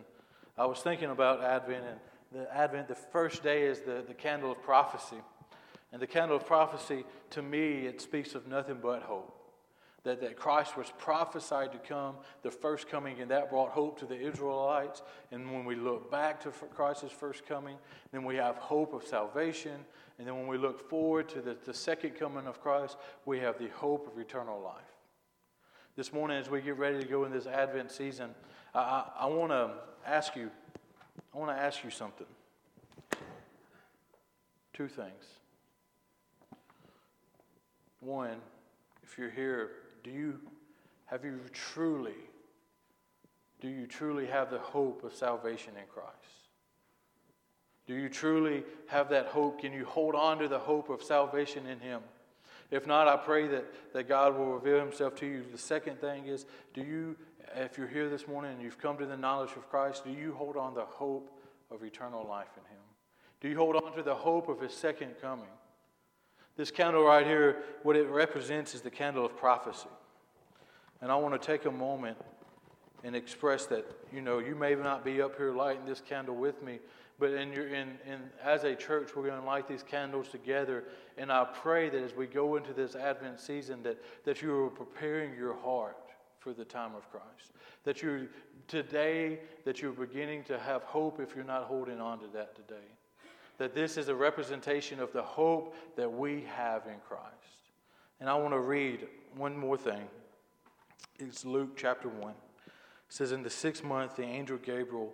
I 0.56 0.66
was 0.66 0.80
thinking 0.80 1.10
about 1.10 1.42
Advent, 1.42 1.84
and 1.84 2.00
the 2.32 2.56
Advent, 2.56 2.88
the 2.88 2.94
first 2.94 3.42
day 3.42 3.62
is 3.62 3.80
the, 3.80 4.02
the 4.06 4.14
candle 4.14 4.50
of 4.50 4.62
prophecy. 4.62 5.20
And 5.92 6.00
the 6.00 6.06
candle 6.06 6.36
of 6.36 6.46
prophecy, 6.46 7.04
to 7.30 7.42
me, 7.42 7.86
it 7.86 8.00
speaks 8.00 8.34
of 8.34 8.48
nothing 8.48 8.78
but 8.82 9.02
hope 9.02 9.43
that, 10.04 10.20
that 10.20 10.36
Christ 10.36 10.76
was 10.76 10.92
prophesied 10.98 11.72
to 11.72 11.78
come, 11.78 12.16
the 12.42 12.50
first 12.50 12.88
coming, 12.88 13.20
and 13.20 13.30
that 13.30 13.50
brought 13.50 13.70
hope 13.70 13.98
to 14.00 14.06
the 14.06 14.18
Israelites. 14.18 15.02
And 15.32 15.50
when 15.50 15.64
we 15.64 15.74
look 15.74 16.10
back 16.10 16.40
to 16.42 16.50
Christ's 16.50 17.10
first 17.10 17.46
coming, 17.46 17.76
then 18.12 18.22
we 18.22 18.36
have 18.36 18.56
hope 18.56 18.92
of 18.92 19.04
salvation. 19.04 19.76
And 20.18 20.28
then 20.28 20.36
when 20.36 20.46
we 20.46 20.58
look 20.58 20.88
forward 20.90 21.28
to 21.30 21.40
the, 21.40 21.56
the 21.64 21.72
second 21.72 22.10
coming 22.16 22.46
of 22.46 22.60
Christ, 22.60 22.98
we 23.24 23.38
have 23.40 23.58
the 23.58 23.68
hope 23.68 24.06
of 24.12 24.20
eternal 24.20 24.60
life. 24.60 24.82
This 25.96 26.12
morning, 26.12 26.36
as 26.36 26.50
we 26.50 26.60
get 26.60 26.76
ready 26.76 27.00
to 27.00 27.06
go 27.06 27.24
in 27.24 27.32
this 27.32 27.46
Advent 27.46 27.90
season, 27.90 28.30
I, 28.74 28.80
I, 28.80 29.10
I 29.20 29.26
want 29.26 29.52
to 29.52 29.70
ask 30.06 30.36
you, 30.36 30.50
I 31.34 31.38
want 31.38 31.56
to 31.56 31.62
ask 31.62 31.82
you 31.82 31.90
something. 31.90 32.26
Two 34.74 34.88
things. 34.88 35.24
One, 38.00 38.36
if 39.02 39.16
you're 39.16 39.30
here 39.30 39.70
do 40.04 40.10
you 40.10 40.38
have 41.06 41.24
you 41.24 41.40
truly 41.52 42.14
do 43.64 43.70
you 43.70 43.86
truly 43.86 44.26
have 44.26 44.50
the 44.50 44.58
hope 44.58 45.04
of 45.04 45.14
salvation 45.14 45.72
in 45.78 45.86
Christ? 45.88 46.10
Do 47.86 47.94
you 47.94 48.10
truly 48.10 48.62
have 48.88 49.08
that 49.08 49.28
hope? 49.28 49.62
Can 49.62 49.72
you 49.72 49.86
hold 49.86 50.14
on 50.14 50.38
to 50.40 50.48
the 50.48 50.58
hope 50.58 50.90
of 50.90 51.02
salvation 51.02 51.66
in 51.66 51.80
Him? 51.80 52.02
If 52.70 52.86
not, 52.86 53.08
I 53.08 53.16
pray 53.16 53.46
that, 53.48 53.64
that 53.94 54.06
God 54.06 54.36
will 54.36 54.52
reveal 54.52 54.78
Himself 54.78 55.14
to 55.16 55.26
you. 55.26 55.44
The 55.50 55.56
second 55.56 55.98
thing 55.98 56.26
is, 56.26 56.44
do 56.74 56.82
you, 56.82 57.16
if 57.56 57.78
you're 57.78 57.88
here 57.88 58.10
this 58.10 58.28
morning 58.28 58.52
and 58.52 58.60
you've 58.60 58.78
come 58.78 58.98
to 58.98 59.06
the 59.06 59.16
knowledge 59.16 59.52
of 59.56 59.66
Christ, 59.70 60.04
do 60.04 60.10
you 60.10 60.34
hold 60.34 60.58
on 60.58 60.74
to 60.74 60.80
the 60.80 60.86
hope 60.86 61.30
of 61.70 61.82
eternal 61.84 62.26
life 62.28 62.48
in 62.58 62.64
Him? 62.64 62.82
Do 63.40 63.48
you 63.48 63.56
hold 63.56 63.76
on 63.76 63.96
to 63.96 64.02
the 64.02 64.14
hope 64.14 64.50
of 64.50 64.60
His 64.60 64.74
second 64.74 65.14
coming? 65.22 65.46
This 66.56 66.70
candle 66.70 67.02
right 67.02 67.26
here, 67.26 67.62
what 67.82 67.96
it 67.96 68.08
represents 68.08 68.74
is 68.74 68.80
the 68.80 68.90
candle 68.90 69.26
of 69.26 69.36
prophecy. 69.36 69.88
And 71.00 71.10
I 71.10 71.16
want 71.16 71.40
to 71.40 71.44
take 71.44 71.64
a 71.64 71.70
moment 71.70 72.16
and 73.02 73.16
express 73.16 73.66
that, 73.66 73.84
you 74.12 74.22
know, 74.22 74.38
you 74.38 74.54
may 74.54 74.74
not 74.74 75.04
be 75.04 75.20
up 75.20 75.36
here 75.36 75.52
lighting 75.52 75.84
this 75.84 76.00
candle 76.00 76.36
with 76.36 76.62
me, 76.62 76.78
but 77.18 77.32
in 77.32 77.52
your, 77.52 77.66
in, 77.66 77.98
in, 78.06 78.20
as 78.42 78.64
a 78.64 78.74
church, 78.74 79.10
we're 79.14 79.26
going 79.26 79.40
to 79.40 79.46
light 79.46 79.68
these 79.68 79.82
candles 79.82 80.28
together. 80.28 80.84
And 81.18 81.30
I 81.30 81.44
pray 81.44 81.90
that 81.90 82.02
as 82.02 82.14
we 82.14 82.26
go 82.26 82.56
into 82.56 82.72
this 82.72 82.94
Advent 82.94 83.40
season, 83.40 83.82
that, 83.82 83.98
that 84.24 84.40
you 84.40 84.64
are 84.64 84.70
preparing 84.70 85.36
your 85.36 85.54
heart 85.54 85.96
for 86.38 86.52
the 86.52 86.64
time 86.64 86.94
of 86.94 87.10
Christ. 87.10 87.52
That 87.82 88.00
you 88.00 88.28
today, 88.68 89.40
that 89.64 89.82
you're 89.82 89.92
beginning 89.92 90.44
to 90.44 90.58
have 90.58 90.84
hope 90.84 91.20
if 91.20 91.34
you're 91.34 91.44
not 91.44 91.64
holding 91.64 92.00
on 92.00 92.20
to 92.20 92.26
that 92.28 92.54
today 92.54 92.86
that 93.58 93.74
this 93.74 93.96
is 93.96 94.08
a 94.08 94.14
representation 94.14 95.00
of 95.00 95.12
the 95.12 95.22
hope 95.22 95.74
that 95.96 96.12
we 96.12 96.44
have 96.56 96.86
in 96.86 96.98
Christ. 97.06 97.24
And 98.20 98.28
I 98.28 98.34
want 98.34 98.54
to 98.54 98.60
read 98.60 99.06
one 99.36 99.56
more 99.56 99.76
thing. 99.76 100.08
It's 101.18 101.44
Luke 101.44 101.76
chapter 101.76 102.08
1. 102.08 102.30
It 102.30 102.36
says, 103.08 103.32
In 103.32 103.42
the 103.42 103.50
sixth 103.50 103.84
month, 103.84 104.16
the 104.16 104.24
angel 104.24 104.58
Gabriel 104.58 105.12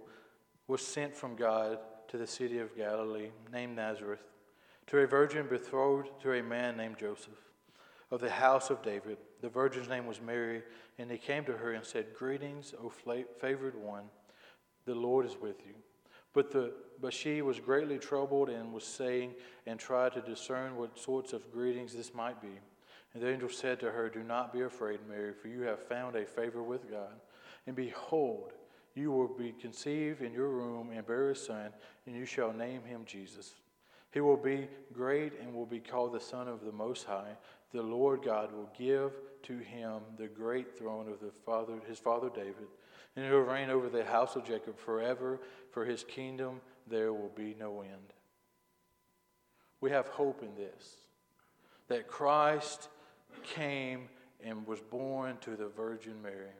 was 0.66 0.86
sent 0.86 1.14
from 1.14 1.36
God 1.36 1.78
to 2.08 2.16
the 2.16 2.26
city 2.26 2.58
of 2.58 2.76
Galilee, 2.76 3.30
named 3.52 3.76
Nazareth, 3.76 4.22
to 4.86 4.98
a 4.98 5.06
virgin 5.06 5.46
betrothed 5.48 6.10
to 6.22 6.32
a 6.32 6.42
man 6.42 6.76
named 6.76 6.98
Joseph, 6.98 7.38
of 8.10 8.20
the 8.20 8.30
house 8.30 8.70
of 8.70 8.82
David. 8.82 9.18
The 9.40 9.48
virgin's 9.48 9.88
name 9.88 10.06
was 10.06 10.20
Mary, 10.20 10.62
and 10.98 11.10
he 11.10 11.18
came 11.18 11.44
to 11.44 11.56
her 11.56 11.72
and 11.72 11.84
said, 11.84 12.14
Greetings, 12.16 12.74
O 12.82 12.90
favored 13.40 13.76
one, 13.76 14.04
the 14.86 14.94
Lord 14.94 15.26
is 15.26 15.36
with 15.40 15.56
you. 15.66 15.74
But, 16.32 16.50
the, 16.52 16.72
but 17.00 17.12
she 17.12 17.42
was 17.42 17.58
greatly 17.58 17.98
troubled 17.98 18.48
and 18.48 18.72
was 18.72 18.84
saying, 18.84 19.34
and 19.66 19.78
tried 19.78 20.12
to 20.12 20.20
discern 20.20 20.76
what 20.76 20.98
sorts 20.98 21.32
of 21.32 21.52
greetings 21.52 21.92
this 21.92 22.14
might 22.14 22.40
be. 22.40 22.58
And 23.14 23.22
the 23.22 23.30
angel 23.30 23.48
said 23.48 23.80
to 23.80 23.90
her, 23.90 24.08
Do 24.08 24.22
not 24.22 24.52
be 24.52 24.60
afraid, 24.60 25.00
Mary, 25.08 25.32
for 25.32 25.48
you 25.48 25.62
have 25.62 25.86
found 25.86 26.14
a 26.14 26.24
favor 26.24 26.62
with 26.62 26.90
God. 26.90 27.20
And 27.66 27.74
behold, 27.74 28.52
you 28.94 29.10
will 29.10 29.28
be 29.28 29.52
conceived 29.52 30.22
in 30.22 30.32
your 30.32 30.50
womb 30.56 30.90
and 30.92 31.06
bear 31.06 31.30
a 31.30 31.36
son, 31.36 31.70
and 32.06 32.14
you 32.14 32.24
shall 32.24 32.52
name 32.52 32.82
him 32.84 33.02
Jesus. 33.06 33.54
He 34.12 34.20
will 34.20 34.36
be 34.36 34.68
great 34.92 35.32
and 35.40 35.54
will 35.54 35.66
be 35.66 35.78
called 35.78 36.12
the 36.12 36.20
Son 36.20 36.48
of 36.48 36.64
the 36.64 36.72
Most 36.72 37.04
High. 37.04 37.36
The 37.72 37.82
Lord 37.82 38.22
God 38.24 38.52
will 38.52 38.68
give 38.76 39.12
to 39.44 39.58
him 39.58 40.00
the 40.18 40.26
great 40.26 40.76
throne 40.76 41.08
of 41.08 41.20
the 41.20 41.30
father, 41.46 41.74
his 41.88 41.98
father 41.98 42.28
David, 42.34 42.66
and 43.16 43.24
he 43.24 43.30
will 43.30 43.40
reign 43.40 43.70
over 43.70 43.88
the 43.88 44.04
house 44.04 44.36
of 44.36 44.44
Jacob 44.44 44.78
forever. 44.78 45.40
For 45.70 45.84
his 45.84 46.04
kingdom 46.04 46.60
there 46.86 47.12
will 47.12 47.32
be 47.34 47.54
no 47.58 47.82
end. 47.82 48.14
We 49.80 49.90
have 49.90 50.08
hope 50.08 50.42
in 50.42 50.54
this 50.54 50.96
that 51.88 52.06
Christ 52.06 52.88
came 53.42 54.08
and 54.44 54.66
was 54.66 54.80
born 54.80 55.36
to 55.40 55.56
the 55.56 55.68
Virgin 55.68 56.22
Mary. 56.22 56.54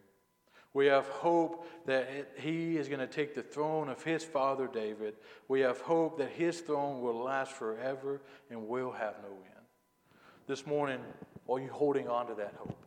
We 0.73 0.87
have 0.87 1.07
hope 1.07 1.67
that 1.87 2.33
he 2.37 2.77
is 2.77 2.89
going 2.89 3.01
to 3.01 3.07
take 3.07 3.35
the 3.35 3.43
throne 3.43 3.89
of 3.89 4.03
his 4.03 4.23
father 4.23 4.69
David. 4.73 5.15
We 5.49 5.61
have 5.61 5.81
hope 5.81 6.19
that 6.19 6.31
his 6.31 6.61
throne 6.61 7.01
will 7.01 7.25
last 7.25 7.53
forever 7.53 8.21
and 8.51 8.69
will 8.69 8.93
have 8.93 9.17
no 9.23 9.31
end. 9.31 9.67
This 10.47 10.67
morning, 10.67 11.01
are 11.49 11.59
you 11.59 11.69
holding 11.69 12.09
on 12.09 12.29
to 12.29 12.35
that 12.35 12.55
hope? 12.59 12.85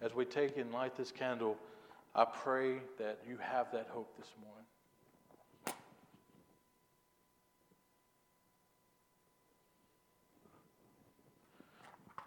As 0.00 0.14
we 0.14 0.24
take 0.24 0.56
and 0.56 0.72
light 0.72 0.96
this 0.96 1.10
candle, 1.10 1.56
I 2.14 2.24
pray 2.24 2.74
that 2.98 3.18
you 3.28 3.38
have 3.38 3.72
that 3.72 3.88
hope 3.90 4.16
this 4.16 4.28
morning. 4.40 5.76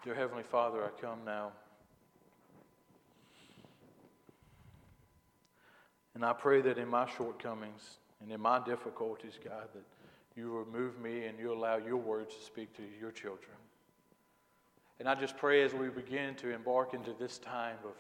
Dear 0.04 0.16
Heavenly 0.16 0.44
Father, 0.44 0.84
I 0.84 1.02
come 1.02 1.20
now. 1.26 1.52
And 6.16 6.26
I 6.26 6.34
pray 6.34 6.62
that 6.62 6.78
in 6.78 6.90
my 6.90 7.08
shortcomings 7.18 8.00
and 8.22 8.32
in 8.32 8.42
my 8.42 8.64
difficulties, 8.64 9.40
God, 9.44 9.68
that 9.74 9.84
you 10.36 10.52
remove 10.52 11.00
me 11.00 11.26
and 11.26 11.40
you 11.40 11.54
allow 11.54 11.78
your 11.78 11.98
words 11.98 12.36
to 12.36 12.44
speak 12.44 12.76
to 12.78 12.84
your 13.00 13.12
children. 13.12 13.56
And 15.00 15.08
I 15.08 15.16
just 15.16 15.38
pray 15.38 15.64
as 15.64 15.74
we 15.74 15.90
begin 15.90 16.36
to 16.36 16.54
embark 16.54 16.94
into 16.94 17.14
this 17.20 17.38
time 17.38 17.78
of, 17.86 17.92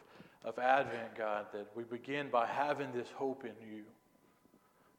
of 0.43 0.59
Advent, 0.59 1.15
God, 1.17 1.47
that 1.53 1.67
we 1.75 1.83
begin 1.83 2.29
by 2.29 2.45
having 2.45 2.91
this 2.91 3.07
hope 3.15 3.43
in 3.43 3.53
you. 3.69 3.83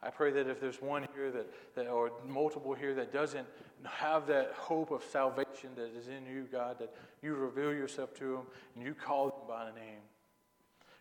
I 0.03 0.11
pray 0.11 0.31
that 0.31 0.47
if 0.47 0.61
there's 0.61 0.81
one 0.81 1.09
here 1.15 1.33
that, 1.33 1.47
that, 1.75 1.89
or 1.89 2.13
multiple 2.27 2.73
here 2.73 2.95
that 2.95 3.13
doesn't 3.13 3.47
have 3.85 4.27
that 4.29 4.53
hope 4.55 4.91
of 4.91 5.03
salvation 5.03 5.71
that 5.77 5.91
is 5.97 6.07
in 6.07 6.25
you, 6.27 6.47
God, 6.53 6.79
that 6.79 6.95
you 7.21 7.35
reveal 7.35 7.73
yourself 7.73 8.15
to 8.15 8.33
them 8.33 8.43
and 8.77 8.85
you 8.85 8.95
call 8.95 9.27
them 9.27 9.49
by 9.49 9.65
name. 9.81 10.01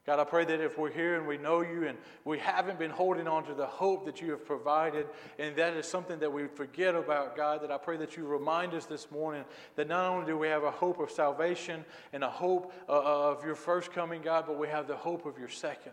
God, 0.07 0.19
I 0.19 0.23
pray 0.23 0.45
that 0.45 0.61
if 0.61 0.77
we're 0.77 0.89
here 0.89 1.17
and 1.17 1.27
we 1.27 1.37
know 1.37 1.59
you 1.59 1.85
and 1.85 1.97
we 2.23 2.39
haven't 2.39 2.79
been 2.79 2.91
holding 2.91 3.27
on 3.27 3.43
to 3.43 3.53
the 3.53 3.65
hope 3.65 4.05
that 4.05 4.21
you 4.21 4.31
have 4.31 4.45
provided, 4.45 5.05
and 5.37 5.53
that 5.57 5.73
is 5.73 5.85
something 5.85 6.17
that 6.19 6.31
we 6.31 6.47
forget 6.47 6.95
about, 6.95 7.35
God, 7.35 7.61
that 7.61 7.71
I 7.71 7.77
pray 7.77 7.97
that 7.97 8.15
you 8.15 8.25
remind 8.25 8.73
us 8.73 8.85
this 8.85 9.11
morning 9.11 9.43
that 9.75 9.89
not 9.89 10.09
only 10.09 10.25
do 10.25 10.37
we 10.37 10.47
have 10.47 10.63
a 10.63 10.71
hope 10.71 11.01
of 11.01 11.11
salvation 11.11 11.83
and 12.13 12.23
a 12.23 12.29
hope 12.29 12.71
uh, 12.87 12.93
uh, 12.93 13.31
of 13.33 13.43
your 13.43 13.55
first 13.55 13.91
coming, 13.91 14.21
God, 14.21 14.45
but 14.47 14.57
we 14.57 14.69
have 14.69 14.87
the 14.87 14.95
hope 14.95 15.25
of 15.25 15.37
your 15.37 15.49
second. 15.49 15.91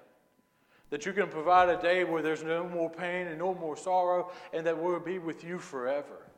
That 0.91 1.07
you 1.07 1.13
can 1.13 1.27
provide 1.27 1.69
a 1.69 1.83
day 1.83 2.05
where 2.05 2.23
there's 2.23 2.45
no 2.45 2.69
more 2.69 2.89
pain 2.89 3.27
and 3.27 3.37
no 3.37 3.53
more 3.53 3.77
sorrow, 3.77 4.31
and 4.53 4.65
that 4.65 4.81
we'll 4.81 5.01
be 5.01 5.19
with 5.19 5.43
you 5.43 5.59
forever. 5.59 6.31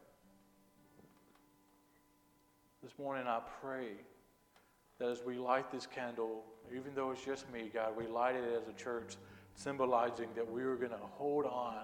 This 2.83 2.97
morning 2.99 3.27
I 3.27 3.41
pray 3.61 3.89
that 4.99 5.09
as 5.09 5.23
we 5.25 5.37
light 5.37 5.71
this 5.71 5.87
candle, 5.87 6.45
even 6.75 6.95
though 6.95 7.11
it's 7.11 7.25
just 7.25 7.51
me, 7.53 7.71
God, 7.73 7.97
we 7.97 8.07
light 8.07 8.35
it 8.35 8.45
as 8.61 8.69
a 8.69 8.73
church, 8.73 9.17
symbolizing 9.55 10.29
that 10.35 10.51
we 10.51 10.63
are 10.63 10.77
going 10.77 10.91
to 10.91 10.97
hold 10.97 11.45
on 11.45 11.83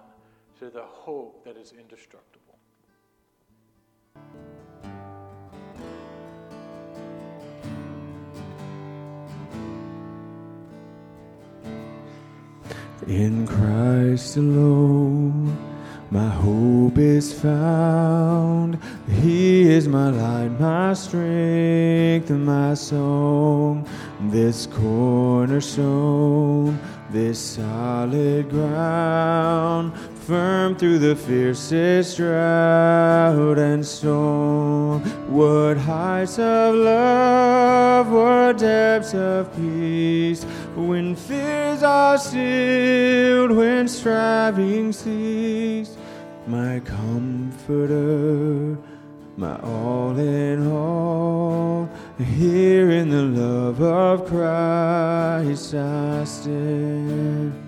to 0.59 0.69
the 0.69 0.83
hope 0.83 1.43
that 1.45 1.57
is 1.57 1.73
indestructible. 1.77 2.39
In 13.07 13.45
Christ 13.45 14.37
alone 14.37 15.32
my 16.13 16.29
hope 16.29 16.97
is 16.99 17.33
found. 17.33 18.77
He 19.09 19.63
is 19.63 19.87
my 19.87 20.11
light, 20.11 20.51
my 20.59 20.93
strength, 20.93 22.29
and 22.29 22.45
my 22.45 22.75
song. 22.75 23.87
This 24.29 24.67
cornerstone, 24.67 26.79
this 27.09 27.39
solid 27.39 28.51
ground, 28.51 29.97
firm 30.27 30.75
through 30.75 30.99
the 30.99 31.15
fiercest 31.15 32.17
drought 32.17 33.57
and 33.57 33.83
storm. 33.83 35.01
What 35.31 35.77
heights 35.77 36.37
of 36.37 36.75
love, 36.75 38.11
what 38.11 38.59
depths 38.59 39.15
of 39.15 39.51
peace, 39.55 40.43
when 40.75 41.15
fears 41.15 41.81
are 41.81 42.19
stilled, 42.19 43.49
when 43.49 43.87
striving 43.87 44.91
cease 44.91 45.92
my 46.47 46.79
comforter, 46.81 48.77
my 49.37 49.57
all 49.61 50.17
in 50.17 50.67
all. 50.67 51.89
Here 52.17 52.91
in 52.91 53.09
the 53.09 53.23
love 53.23 53.81
of 53.81 54.25
Christ 54.25 55.73
I 55.73 56.23
stand. 56.25 57.59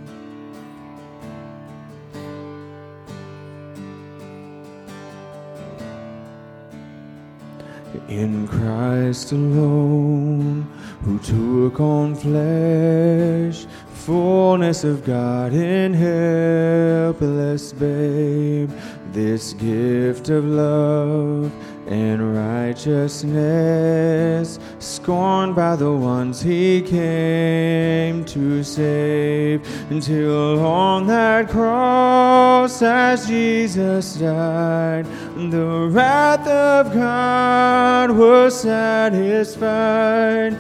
In 8.09 8.47
Christ 8.47 9.31
alone, 9.31 10.67
who 11.01 11.17
took 11.19 11.79
on 11.79 12.15
flesh 12.15 13.65
fullness 14.05 14.83
of 14.83 15.03
God 15.03 15.51
in 15.51 15.91
helpless 15.91 17.73
babe, 17.73 18.69
this 19.11 19.53
gift 19.53 20.29
of 20.29 20.45
love 20.45 21.51
and 21.87 22.35
righteousness, 22.35 24.59
scorned 24.77 25.55
by 25.55 25.75
the 25.75 25.91
ones 25.91 26.39
he 26.39 26.83
came 26.83 28.23
to 28.25 28.63
save, 28.63 29.67
until 29.89 30.59
on 30.59 31.07
that 31.07 31.49
cross 31.49 32.83
as 32.83 33.25
Jesus 33.25 34.17
died, 34.17 35.07
the 35.49 35.89
wrath 35.91 36.47
of 36.47 36.93
God 36.93 38.11
was 38.11 38.61
satisfied. 38.61 40.55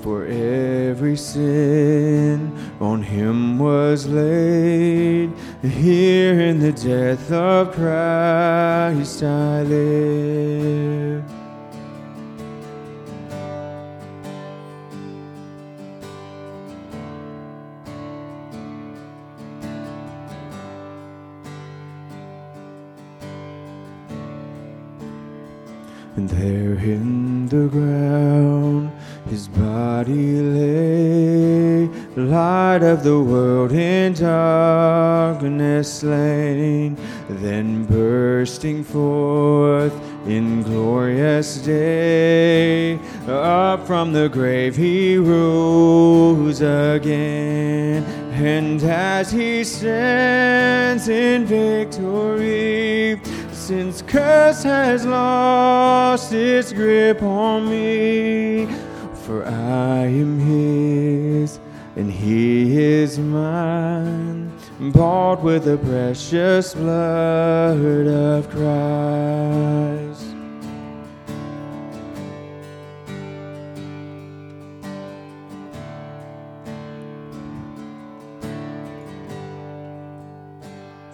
For 0.00 0.24
every 0.26 1.16
sin 1.16 2.52
on 2.80 3.02
him 3.02 3.58
was 3.58 4.06
laid. 4.06 5.32
Here 5.62 6.40
in 6.40 6.60
the 6.60 6.72
death 6.72 7.30
of 7.30 7.72
Christ 7.72 9.22
I 9.22 9.62
live. 9.62 11.43
And 26.24 26.40
there 26.40 26.78
in 26.78 27.48
the 27.48 27.68
ground 27.68 28.90
his 29.28 29.46
body 29.46 30.40
lay, 30.40 31.86
light 32.16 32.82
of 32.82 33.04
the 33.04 33.20
world 33.20 33.72
in 33.72 34.14
darkness 34.14 36.00
slain, 36.00 36.96
then 37.28 37.84
bursting 37.84 38.84
forth 38.84 39.92
in 40.26 40.62
glorious 40.62 41.58
day. 41.58 42.98
Up 43.28 43.86
from 43.86 44.14
the 44.14 44.30
grave 44.30 44.76
he 44.76 45.18
rose 45.18 46.62
again, 46.62 48.02
and 48.32 48.82
as 48.82 49.30
he 49.30 49.62
stands 49.62 51.06
in 51.06 51.44
victory, 51.44 53.20
since 53.66 54.02
curse 54.02 54.62
has 54.62 55.06
lost 55.06 56.34
its 56.34 56.70
grip 56.70 57.22
on 57.22 57.66
me, 57.66 58.68
for 59.24 59.42
I 59.46 60.04
am 60.04 60.38
His 60.38 61.58
and 61.96 62.12
He 62.12 62.78
is 62.78 63.18
mine, 63.18 64.52
bought 64.92 65.42
with 65.42 65.64
the 65.64 65.78
precious 65.78 66.74
blood 66.74 68.06
of 68.06 68.50
Christ. 68.50 70.26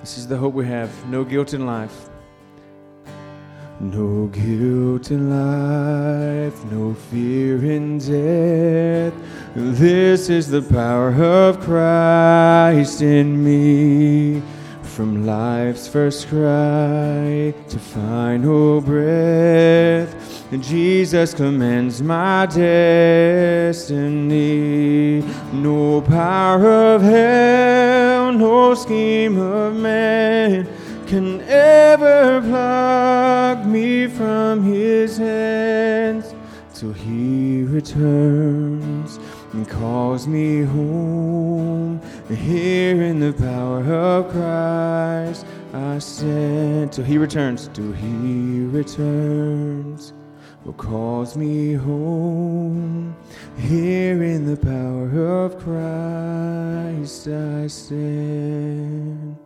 This 0.00 0.18
is 0.18 0.26
the 0.26 0.36
hope 0.36 0.54
we 0.54 0.66
have 0.66 0.90
no 1.08 1.22
guilt 1.22 1.54
in 1.54 1.64
life. 1.64 2.09
No 3.82 4.26
guilt 4.26 5.10
in 5.10 5.30
life, 5.30 6.62
no 6.66 6.92
fear 6.92 7.64
in 7.64 7.96
death. 7.96 9.14
This 9.54 10.28
is 10.28 10.50
the 10.50 10.60
power 10.60 11.14
of 11.14 11.60
Christ 11.60 13.00
in 13.00 13.42
me. 13.42 14.42
From 14.82 15.24
life's 15.24 15.88
first 15.88 16.28
cry 16.28 17.54
to 17.70 17.78
final 17.78 18.82
breath, 18.82 20.14
Jesus 20.60 21.32
commands 21.32 22.02
my 22.02 22.44
destiny. 22.44 23.94
No 25.54 26.02
power 26.02 26.66
of 26.66 27.00
hell, 27.00 28.30
no 28.30 28.74
scheme 28.74 29.38
of 29.38 29.74
man 29.74 30.68
can 31.10 31.40
ever 31.48 32.40
pluck 32.40 33.49
me 33.70 34.08
from 34.08 34.62
his 34.64 35.16
hands 35.16 36.34
till 36.74 36.92
he 36.92 37.62
returns 37.62 39.18
and 39.52 39.68
calls 39.68 40.26
me 40.26 40.62
home. 40.62 42.00
Here 42.28 43.02
in 43.02 43.20
the 43.20 43.32
power 43.32 43.82
of 43.92 44.30
Christ 44.30 45.46
I 45.72 45.98
stand 45.98 46.92
till 46.92 47.04
he 47.04 47.16
returns, 47.16 47.68
till 47.72 47.92
he 47.92 48.64
returns. 48.66 50.12
Will 50.64 50.72
calls 50.74 51.36
me 51.36 51.72
home. 51.72 53.16
Here 53.56 54.22
in 54.22 54.46
the 54.46 54.56
power 54.56 55.44
of 55.44 55.58
Christ 55.58 57.28
I 57.28 57.66
stand. 57.66 59.39